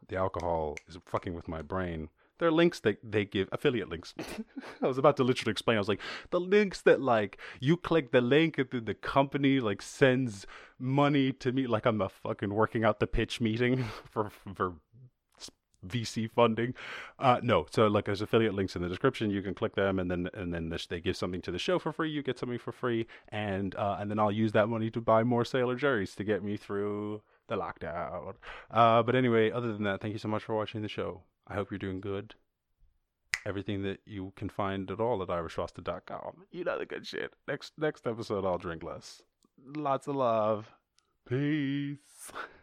The 0.08 0.16
alcohol 0.16 0.76
is 0.88 0.98
fucking 1.04 1.34
with 1.34 1.48
my 1.48 1.62
brain. 1.62 2.08
There 2.38 2.48
are 2.48 2.52
links 2.52 2.80
that 2.80 2.98
they 3.02 3.24
give 3.24 3.48
affiliate 3.50 3.88
links. 3.88 4.14
I 4.82 4.86
was 4.86 4.98
about 4.98 5.16
to 5.16 5.24
literally 5.24 5.52
explain. 5.52 5.78
I 5.78 5.80
was 5.80 5.88
like, 5.88 6.02
the 6.30 6.40
links 6.40 6.82
that 6.82 7.00
like 7.00 7.38
you 7.60 7.76
click 7.76 8.12
the 8.12 8.20
link 8.20 8.58
and 8.58 8.68
then 8.70 8.84
the 8.84 8.94
company 8.94 9.58
like 9.58 9.80
sends 9.80 10.46
money 10.78 11.32
to 11.32 11.52
me, 11.52 11.66
like 11.66 11.86
I'm 11.86 12.00
a 12.02 12.10
fucking 12.10 12.52
working 12.52 12.84
out 12.84 13.00
the 13.00 13.06
pitch 13.06 13.40
meeting 13.40 13.84
for 14.10 14.30
for 14.54 14.74
VC 15.86 16.30
funding. 16.30 16.74
Uh, 17.18 17.40
no, 17.42 17.66
so 17.70 17.86
like 17.86 18.04
there's 18.04 18.22
affiliate 18.22 18.54
links 18.54 18.76
in 18.76 18.82
the 18.82 18.88
description. 18.88 19.30
You 19.30 19.42
can 19.42 19.54
click 19.54 19.74
them, 19.74 19.98
and 19.98 20.10
then 20.10 20.28
and 20.34 20.52
then 20.52 20.74
they 20.88 21.00
give 21.00 21.16
something 21.16 21.40
to 21.42 21.50
the 21.50 21.58
show 21.58 21.78
for 21.78 21.92
free. 21.92 22.10
You 22.10 22.22
get 22.22 22.38
something 22.38 22.58
for 22.58 22.72
free, 22.72 23.06
and 23.28 23.74
uh, 23.76 23.96
and 23.98 24.10
then 24.10 24.18
I'll 24.18 24.32
use 24.32 24.52
that 24.52 24.68
money 24.68 24.90
to 24.90 25.00
buy 25.00 25.22
more 25.24 25.44
Sailor 25.44 25.76
Jerry's 25.76 26.14
to 26.16 26.24
get 26.24 26.42
me 26.42 26.56
through 26.56 27.22
the 27.48 27.56
lockdown. 27.56 28.34
Uh, 28.70 29.02
but 29.02 29.14
anyway, 29.14 29.50
other 29.50 29.72
than 29.72 29.84
that, 29.84 30.00
thank 30.00 30.12
you 30.12 30.18
so 30.18 30.28
much 30.28 30.42
for 30.42 30.54
watching 30.54 30.82
the 30.82 30.88
show. 30.88 31.22
I 31.46 31.54
hope 31.54 31.70
you're 31.70 31.78
doing 31.78 32.00
good. 32.00 32.34
Everything 33.44 33.82
that 33.82 34.00
you 34.04 34.32
can 34.34 34.48
find 34.48 34.90
at 34.90 35.00
all 35.00 35.22
at 35.22 35.28
irishrasta.com. 35.28 36.44
You 36.50 36.64
know 36.64 36.78
the 36.78 36.86
good 36.86 37.06
shit. 37.06 37.32
Next 37.46 37.72
next 37.78 38.06
episode, 38.06 38.44
I'll 38.44 38.58
drink 38.58 38.82
less. 38.82 39.22
Lots 39.76 40.08
of 40.08 40.16
love. 40.16 40.72
Peace. 41.28 42.32